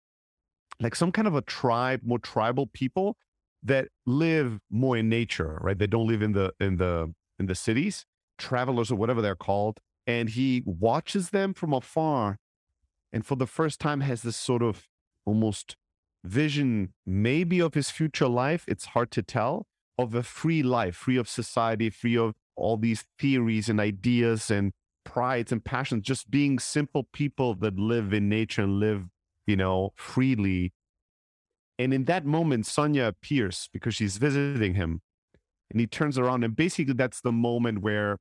like 0.81 0.95
some 0.95 1.11
kind 1.11 1.27
of 1.27 1.35
a 1.35 1.41
tribe 1.41 2.01
more 2.03 2.19
tribal 2.19 2.67
people 2.67 3.15
that 3.63 3.89
live 4.06 4.60
more 4.69 4.98
in 4.98 5.10
nature, 5.10 5.58
right? 5.62 5.78
They 5.78 5.88
don't 5.88 6.08
live 6.08 6.22
in 6.22 6.34
the 6.34 6.54
in 6.60 6.78
the 6.78 7.13
in 7.38 7.45
the 7.45 7.56
cities, 7.56 8.06
travelers 8.38 8.91
or 8.91 8.95
whatever 8.95 9.22
they're 9.22 9.36
called. 9.36 9.80
And 10.08 10.30
he 10.30 10.63
watches 10.65 11.30
them 11.30 11.54
from 11.54 11.74
afar, 11.74 12.39
and 13.13 13.26
for 13.26 13.36
the 13.36 13.45
first 13.45 13.80
time 13.80 14.02
has 14.02 14.22
this 14.24 14.38
sort 14.38 14.63
of 14.63 14.88
almost 15.26 15.76
vision, 16.24 16.93
maybe 17.06 17.60
of 17.62 17.74
his 17.74 17.91
future 17.91 18.28
life. 18.28 18.65
It's 18.67 18.88
hard 18.88 19.12
to 19.12 19.22
tell 19.22 19.67
of 19.98 20.15
a 20.15 20.24
free 20.24 20.63
life, 20.63 20.95
free 20.95 21.17
of 21.17 21.28
society, 21.28 21.89
free 21.89 22.17
of 22.17 22.34
all 22.56 22.78
these 22.78 23.06
theories 23.17 23.69
and 23.69 23.80
ideas 23.80 24.50
and 24.50 24.72
prides 25.04 25.52
and 25.52 25.63
passions, 25.63 26.04
just 26.04 26.30
being 26.30 26.60
simple 26.60 27.03
people 27.14 27.53
that 27.55 27.78
live 27.78 28.14
in 28.14 28.30
nature 28.30 28.64
and 28.64 28.80
live, 28.80 29.05
you 29.47 29.55
know, 29.55 29.91
freely 29.95 30.74
and 31.80 31.93
in 31.93 32.03
that 32.05 32.25
moment, 32.25 32.65
Sonia 32.65 33.05
appears 33.05 33.69
because 33.71 33.95
she's 33.95 34.17
visiting 34.17 34.73
him. 34.75 35.01
And 35.71 35.80
he 35.80 35.88
turns 35.88 36.17
around, 36.17 36.43
and 36.43 36.55
basically, 36.55 36.93
that's 36.93 37.21
the 37.21 37.32
moment 37.32 37.82
where 37.82 38.17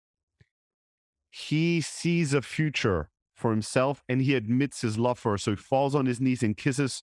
he 1.30 1.80
sees 1.80 2.32
a 2.32 2.40
future 2.40 3.10
for 3.34 3.50
himself 3.50 4.02
and 4.08 4.22
he 4.22 4.34
admits 4.34 4.80
his 4.82 4.96
love 4.96 5.18
for 5.18 5.32
her. 5.32 5.38
So 5.38 5.52
he 5.52 5.56
falls 5.56 5.94
on 5.94 6.06
his 6.06 6.20
knees 6.20 6.42
and 6.42 6.56
kisses 6.56 7.02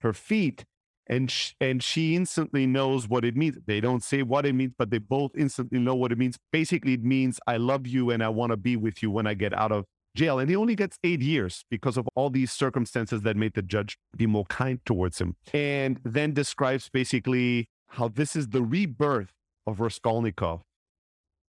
her 0.00 0.12
feet. 0.12 0.64
And, 1.06 1.30
sh- 1.30 1.52
and 1.60 1.82
she 1.82 2.16
instantly 2.16 2.66
knows 2.66 3.08
what 3.08 3.24
it 3.24 3.36
means. 3.36 3.58
They 3.66 3.80
don't 3.80 4.02
say 4.02 4.22
what 4.22 4.46
it 4.46 4.54
means, 4.54 4.72
but 4.76 4.90
they 4.90 4.98
both 4.98 5.32
instantly 5.36 5.78
know 5.78 5.94
what 5.94 6.12
it 6.12 6.18
means. 6.18 6.38
Basically, 6.50 6.94
it 6.94 7.04
means 7.04 7.38
I 7.46 7.58
love 7.58 7.86
you 7.86 8.10
and 8.10 8.22
I 8.22 8.28
want 8.28 8.50
to 8.50 8.56
be 8.56 8.76
with 8.76 9.02
you 9.02 9.10
when 9.10 9.26
I 9.26 9.34
get 9.34 9.52
out 9.52 9.72
of 9.72 9.84
jail. 10.16 10.38
And 10.38 10.48
he 10.50 10.56
only 10.56 10.74
gets 10.76 10.98
eight 11.04 11.20
years 11.22 11.64
because 11.70 11.96
of 11.96 12.08
all 12.14 12.30
these 12.30 12.52
circumstances 12.52 13.22
that 13.22 13.36
made 13.36 13.54
the 13.54 13.62
judge 13.62 13.98
be 14.16 14.26
more 14.26 14.44
kind 14.46 14.80
towards 14.84 15.20
him. 15.20 15.36
And 15.52 16.00
then 16.04 16.34
describes 16.34 16.88
basically 16.88 17.68
how 17.88 18.08
this 18.08 18.36
is 18.36 18.48
the 18.48 18.62
rebirth 18.62 19.32
of 19.66 19.80
Raskolnikov, 19.80 20.62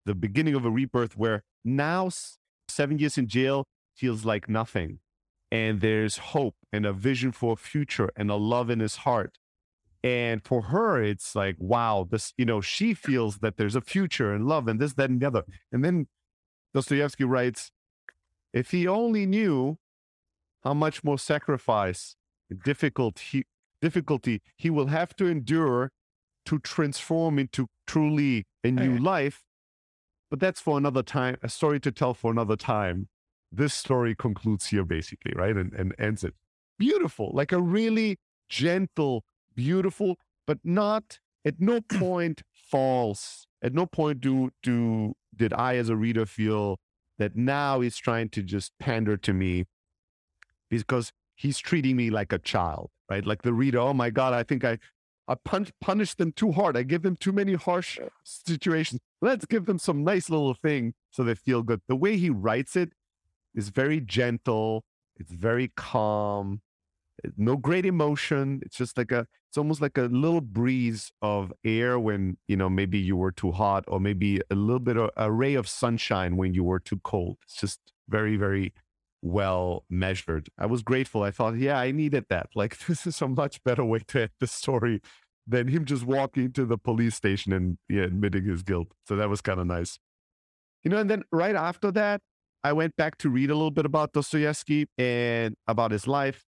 the 0.06 0.14
beginning 0.14 0.54
of 0.54 0.64
a 0.64 0.70
rebirth 0.70 1.16
where 1.16 1.42
now 1.64 2.11
seven 2.68 2.98
years 2.98 3.18
in 3.18 3.26
jail 3.28 3.64
feels 3.94 4.24
like 4.24 4.48
nothing. 4.48 5.00
and 5.50 5.80
there's 5.80 6.18
hope 6.18 6.54
and 6.72 6.84
a 6.86 6.92
vision 6.92 7.32
for 7.32 7.54
a 7.54 7.56
future 7.56 8.11
and 8.16 8.30
a 8.30 8.34
love 8.36 8.70
in 8.70 8.80
his 8.80 8.96
heart. 8.96 9.38
And 10.04 10.44
for 10.44 10.62
her, 10.62 11.02
it's 11.02 11.34
like, 11.34 11.56
wow, 11.59 12.06
this, 12.09 12.32
you 12.36 12.44
know, 12.44 12.61
she 12.61 12.94
feels 12.94 13.38
that 13.38 13.56
there's 13.56 13.74
a 13.74 13.80
future 13.80 14.32
and 14.32 14.46
love 14.46 14.68
and 14.68 14.78
this, 14.78 14.94
that, 14.94 15.11
and 15.11 15.20
the 15.20 15.26
other. 15.26 15.44
And 15.72 15.84
then 15.84 16.06
Dostoevsky 16.74 17.24
writes, 17.24 17.70
if 18.53 18.70
he 18.70 18.86
only 18.86 19.26
knew 19.26 19.78
how 20.64 20.74
much 20.74 21.05
more 21.05 21.18
sacrifice, 21.18 22.16
difficult 22.64 23.18
he, 23.18 23.44
difficulty 23.80 24.42
he 24.57 24.70
will 24.70 24.86
have 24.86 25.14
to 25.16 25.26
endure 25.26 25.90
to 26.46 26.59
transform 26.59 27.38
into 27.38 27.66
truly 27.86 28.46
a 28.64 28.70
new 28.70 28.94
okay. 28.94 29.03
life. 29.03 29.42
But 30.30 30.40
that's 30.40 30.61
for 30.61 30.76
another 30.76 31.03
time, 31.03 31.36
a 31.42 31.49
story 31.49 31.80
to 31.80 31.92
tell 31.92 32.14
for 32.14 32.30
another 32.30 32.57
time. 32.57 33.09
This 33.51 33.72
story 33.72 34.14
concludes 34.14 34.66
here, 34.66 34.84
basically, 34.84 35.32
right? 35.34 35.57
And, 35.57 35.72
and 35.72 35.94
ends 35.99 36.22
it. 36.22 36.34
Beautiful, 36.78 37.30
like 37.32 37.51
a 37.51 37.61
really 37.61 38.18
gentle, 38.49 39.24
beautiful, 39.55 40.16
but 40.46 40.59
not 40.64 41.18
at 41.44 41.61
no 41.61 41.80
point 41.92 42.42
false. 42.53 43.46
At 43.62 43.74
no 43.74 43.86
point 43.86 44.20
do 44.20 44.51
do 44.62 45.14
did 45.34 45.53
I 45.53 45.76
as 45.76 45.88
a 45.88 45.96
reader 45.96 46.26
feel 46.26 46.78
that 47.19 47.37
now 47.37 47.81
he's 47.81 47.97
trying 47.97 48.29
to 48.31 48.43
just 48.43 48.73
pander 48.79 49.16
to 49.16 49.33
me 49.33 49.66
because 50.71 51.12
he's 51.35 51.59
treating 51.59 51.97
me 51.97 52.11
like 52.11 52.33
a 52.33 52.39
child, 52.39 52.91
right? 53.11 53.27
Like 53.27 53.43
the 53.43 53.53
reader, 53.53 53.79
oh 53.79 53.95
my 53.95 54.11
God, 54.11 54.33
I 54.35 54.43
think 54.43 54.64
I, 54.64 54.79
I 55.27 55.35
punch, 55.35 55.73
punish 55.81 56.14
them 56.14 56.33
too 56.33 56.53
hard. 56.53 56.77
I 56.77 56.83
give 56.83 57.03
them 57.03 57.16
too 57.16 57.33
many 57.33 57.55
harsh 57.55 57.99
situations. 58.25 59.01
Let's 59.21 59.47
give 59.47 59.66
them 59.66 59.79
some 59.79 60.05
nice 60.05 60.31
little 60.31 60.55
thing 60.55 60.95
so 61.11 61.25
they 61.25 61.35
feel 61.35 61.62
good. 61.62 61.81
The 61.89 61.97
way 61.97 62.16
he 62.16 62.31
writes 62.31 62.77
it 62.77 62.93
is 63.55 63.69
very 63.71 64.01
gentle. 64.01 64.85
It's 65.16 65.33
very 65.33 65.73
calm. 65.77 66.61
No 67.37 67.57
great 67.57 67.85
emotion. 67.87 68.61
It's 68.64 68.77
just 68.77 68.97
like 68.97 69.12
a, 69.12 69.27
it's 69.49 69.59
almost 69.59 69.81
like 69.81 69.99
a 69.99 70.03
little 70.03 70.41
breeze 70.41 71.11
of 71.23 71.53
air 71.64 71.99
when, 71.99 72.37
you 72.47 72.57
know, 72.57 72.69
maybe 72.69 72.99
you 72.99 73.16
were 73.16 73.33
too 73.33 73.53
hot 73.53 73.85
or 73.89 74.01
maybe 74.01 74.41
a 74.51 74.55
little 74.55 74.81
bit 74.81 74.97
of 74.97 75.11
a 75.16 75.31
ray 75.31 75.55
of 75.55 75.69
sunshine 75.69 76.37
when 76.37 76.55
you 76.55 76.64
were 76.64 76.79
too 76.79 77.01
cold. 77.03 77.39
It's 77.45 77.61
just 77.61 77.81
very, 78.09 78.37
very 78.37 78.73
well 79.23 79.85
measured. 79.91 80.49
I 80.59 80.66
was 80.66 80.83
grateful. 80.83 81.23
I 81.23 81.31
thought, 81.31 81.57
yeah, 81.57 81.79
I 81.79 81.91
needed 81.91 82.27
that. 82.31 82.51
Like, 82.55 82.79
this 82.87 83.07
is 83.07 83.21
a 83.21 83.29
much 83.29 83.62
better 83.64 83.85
way 83.85 84.01
to 84.09 84.23
end 84.23 84.31
the 84.41 84.47
story 84.47 85.01
than 85.47 85.69
him 85.69 85.85
just 85.85 86.05
walking 86.05 86.53
to 86.53 86.66
the 86.66 86.77
police 86.77 87.14
station 87.14 87.53
and 87.53 87.79
yeah, 87.89 88.03
admitting 88.03 88.45
his 88.45 88.62
guilt. 88.62 88.89
So 89.07 89.16
that 89.16 89.29
was 89.29 89.41
kind 89.41 89.59
of 89.59 89.66
nice. 89.66 89.99
You 90.85 90.91
know, 90.91 90.99
and 90.99 91.11
then 91.11 91.25
right 91.33 91.57
after 91.57 91.91
that, 91.93 92.21
I 92.62 92.73
went 92.73 92.97
back 92.97 93.16
to 93.19 93.31
read 93.31 93.51
a 93.51 93.55
little 93.55 93.71
bit 93.71 93.87
about 93.87 94.12
Dostoevsky 94.12 94.87
and 94.99 95.57
about 95.66 95.91
his 95.91 96.07
life. 96.07 96.45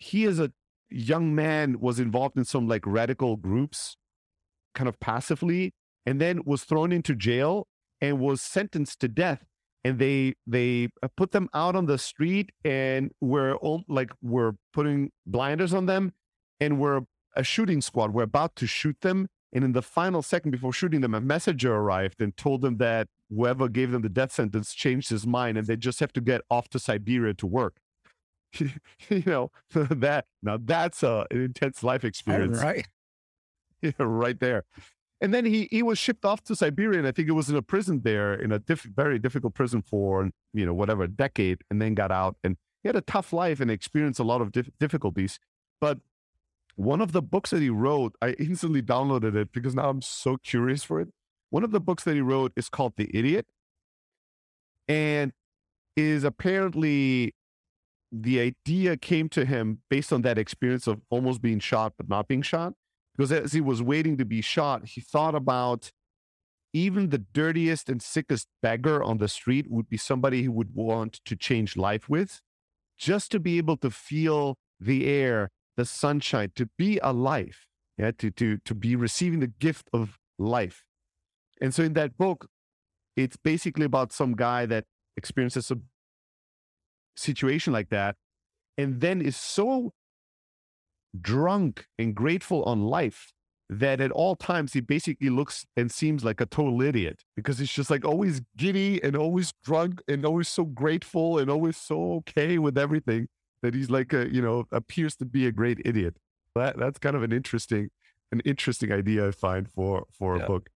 He 0.00 0.24
is 0.24 0.40
a 0.40 0.50
young 0.90 1.34
man 1.34 1.78
was 1.78 2.00
involved 2.00 2.36
in 2.36 2.44
some 2.44 2.66
like 2.66 2.86
radical 2.86 3.36
groups 3.36 3.96
kind 4.74 4.88
of 4.88 4.98
passively 5.00 5.72
and 6.04 6.20
then 6.20 6.40
was 6.44 6.64
thrown 6.64 6.92
into 6.92 7.14
jail 7.14 7.66
and 8.00 8.18
was 8.18 8.40
sentenced 8.40 9.00
to 9.00 9.08
death. 9.08 9.44
And 9.84 9.98
they 9.98 10.34
they 10.46 10.88
uh, 11.02 11.08
put 11.16 11.32
them 11.32 11.48
out 11.54 11.74
on 11.74 11.86
the 11.86 11.96
street 11.96 12.50
and 12.64 13.12
we're 13.20 13.54
all 13.54 13.84
like 13.88 14.10
we're 14.20 14.52
putting 14.74 15.10
blinders 15.26 15.72
on 15.72 15.86
them 15.86 16.12
and 16.60 16.78
we're 16.78 17.02
a 17.34 17.42
shooting 17.42 17.80
squad 17.80 18.12
we're 18.12 18.24
about 18.24 18.56
to 18.56 18.66
shoot 18.66 18.96
them. 19.00 19.28
And 19.52 19.64
in 19.64 19.72
the 19.72 19.82
final 19.82 20.22
second 20.22 20.50
before 20.50 20.72
shooting 20.72 21.00
them 21.00 21.14
a 21.14 21.20
messenger 21.20 21.74
arrived 21.74 22.20
and 22.20 22.36
told 22.36 22.60
them 22.60 22.76
that 22.76 23.08
whoever 23.30 23.68
gave 23.68 23.90
them 23.90 24.02
the 24.02 24.08
death 24.08 24.32
sentence 24.32 24.74
changed 24.74 25.08
his 25.08 25.26
mind 25.26 25.56
and 25.56 25.66
they 25.66 25.76
just 25.76 26.00
have 26.00 26.12
to 26.12 26.20
get 26.20 26.42
off 26.50 26.68
to 26.68 26.78
siberia 26.78 27.34
to 27.34 27.46
work 27.46 27.76
you 28.60 29.22
know 29.26 29.50
that 29.74 30.26
now 30.42 30.58
that's 30.62 31.02
a, 31.02 31.26
an 31.30 31.42
intense 31.42 31.82
life 31.82 32.04
experience 32.04 32.60
right 32.60 32.86
yeah, 33.82 33.92
right 33.98 34.40
there 34.40 34.64
and 35.20 35.34
then 35.34 35.44
he 35.44 35.68
he 35.70 35.82
was 35.82 35.98
shipped 35.98 36.24
off 36.24 36.42
to 36.44 36.56
Siberia, 36.56 36.98
and 36.98 37.06
I 37.06 37.12
think 37.12 37.28
it 37.28 37.32
was 37.32 37.50
in 37.50 37.56
a 37.56 37.62
prison 37.62 38.00
there, 38.02 38.32
in 38.32 38.52
a 38.52 38.58
diff- 38.58 38.88
very 38.94 39.18
difficult 39.18 39.54
prison 39.54 39.82
for 39.82 40.30
you 40.54 40.64
know 40.64 40.74
whatever 40.74 41.06
decade, 41.06 41.62
and 41.70 41.80
then 41.80 41.94
got 41.94 42.10
out. 42.10 42.36
And 42.42 42.56
he 42.82 42.88
had 42.88 42.96
a 42.96 43.02
tough 43.02 43.32
life 43.32 43.60
and 43.60 43.70
experienced 43.70 44.18
a 44.18 44.24
lot 44.24 44.40
of 44.40 44.52
dif- 44.52 44.70
difficulties. 44.78 45.38
But 45.80 45.98
one 46.76 47.02
of 47.02 47.12
the 47.12 47.20
books 47.20 47.50
that 47.50 47.60
he 47.60 47.68
wrote, 47.68 48.14
I 48.22 48.30
instantly 48.38 48.80
downloaded 48.80 49.34
it 49.34 49.52
because 49.52 49.74
now 49.74 49.90
I'm 49.90 50.02
so 50.02 50.38
curious 50.38 50.82
for 50.82 51.00
it. 51.00 51.08
One 51.50 51.64
of 51.64 51.70
the 51.70 51.80
books 51.80 52.04
that 52.04 52.14
he 52.14 52.22
wrote 52.22 52.52
is 52.56 52.70
called 52.70 52.94
The 52.96 53.10
Idiot, 53.12 53.46
and 54.88 55.32
is 55.96 56.24
apparently 56.24 57.34
the 58.12 58.40
idea 58.40 58.96
came 58.96 59.28
to 59.28 59.44
him 59.44 59.78
based 59.88 60.12
on 60.12 60.22
that 60.22 60.38
experience 60.38 60.86
of 60.86 61.00
almost 61.10 61.40
being 61.40 61.60
shot 61.60 61.94
but 61.96 62.08
not 62.08 62.26
being 62.26 62.42
shot 62.42 62.74
because 63.20 63.32
as 63.32 63.52
he 63.52 63.60
was 63.60 63.82
waiting 63.82 64.16
to 64.16 64.24
be 64.24 64.40
shot, 64.40 64.86
he 64.86 65.00
thought 65.02 65.34
about 65.34 65.90
even 66.72 67.10
the 67.10 67.18
dirtiest 67.18 67.90
and 67.90 68.00
sickest 68.00 68.48
beggar 68.62 69.02
on 69.02 69.18
the 69.18 69.28
street 69.28 69.70
would 69.70 69.90
be 69.90 69.98
somebody 69.98 70.40
he 70.40 70.48
would 70.48 70.74
want 70.74 71.20
to 71.24 71.36
change 71.36 71.76
life 71.76 72.08
with, 72.08 72.40
just 72.96 73.30
to 73.32 73.38
be 73.38 73.58
able 73.58 73.76
to 73.76 73.90
feel 73.90 74.56
the 74.78 75.06
air, 75.06 75.50
the 75.76 75.84
sunshine, 75.84 76.52
to 76.54 76.70
be 76.78 76.98
alive, 77.02 77.66
yeah, 77.98 78.12
to 78.18 78.30
to 78.30 78.56
to 78.64 78.74
be 78.74 78.96
receiving 78.96 79.40
the 79.40 79.48
gift 79.48 79.90
of 79.92 80.18
life. 80.38 80.84
And 81.60 81.74
so 81.74 81.82
in 81.82 81.92
that 81.94 82.16
book, 82.16 82.46
it's 83.16 83.36
basically 83.36 83.84
about 83.84 84.12
some 84.12 84.34
guy 84.34 84.64
that 84.64 84.84
experiences 85.16 85.70
a 85.70 85.78
situation 87.20 87.72
like 87.72 87.90
that 87.90 88.16
and 88.78 89.00
then 89.00 89.20
is 89.20 89.36
so 89.36 89.92
drunk 91.20 91.86
and 91.98 92.14
grateful 92.14 92.62
on 92.64 92.82
life 92.82 93.32
that 93.68 94.00
at 94.00 94.10
all 94.10 94.34
times 94.34 94.72
he 94.72 94.80
basically 94.80 95.30
looks 95.30 95.64
and 95.76 95.92
seems 95.92 96.24
like 96.24 96.40
a 96.40 96.46
total 96.46 96.82
idiot 96.82 97.22
because 97.36 97.58
he's 97.58 97.70
just 97.70 97.90
like 97.90 98.04
always 98.04 98.42
giddy 98.56 99.02
and 99.04 99.16
always 99.16 99.52
drunk 99.64 100.02
and 100.08 100.26
always 100.26 100.48
so 100.48 100.64
grateful 100.64 101.38
and 101.38 101.48
always 101.48 101.76
so 101.76 102.14
okay 102.14 102.58
with 102.58 102.76
everything 102.76 103.28
that 103.62 103.74
he's 103.74 103.88
like 103.88 104.12
a 104.12 104.32
you 104.32 104.42
know 104.42 104.64
appears 104.72 105.14
to 105.14 105.24
be 105.24 105.46
a 105.46 105.52
great 105.52 105.80
idiot 105.84 106.16
that 106.56 106.76
that's 106.78 106.98
kind 106.98 107.14
of 107.14 107.22
an 107.22 107.32
interesting 107.32 107.88
an 108.32 108.40
interesting 108.44 108.90
idea 108.90 109.28
i 109.28 109.30
find 109.30 109.70
for 109.70 110.04
for 110.10 110.36
yeah. 110.36 110.42
a 110.42 110.46
book 110.46 110.68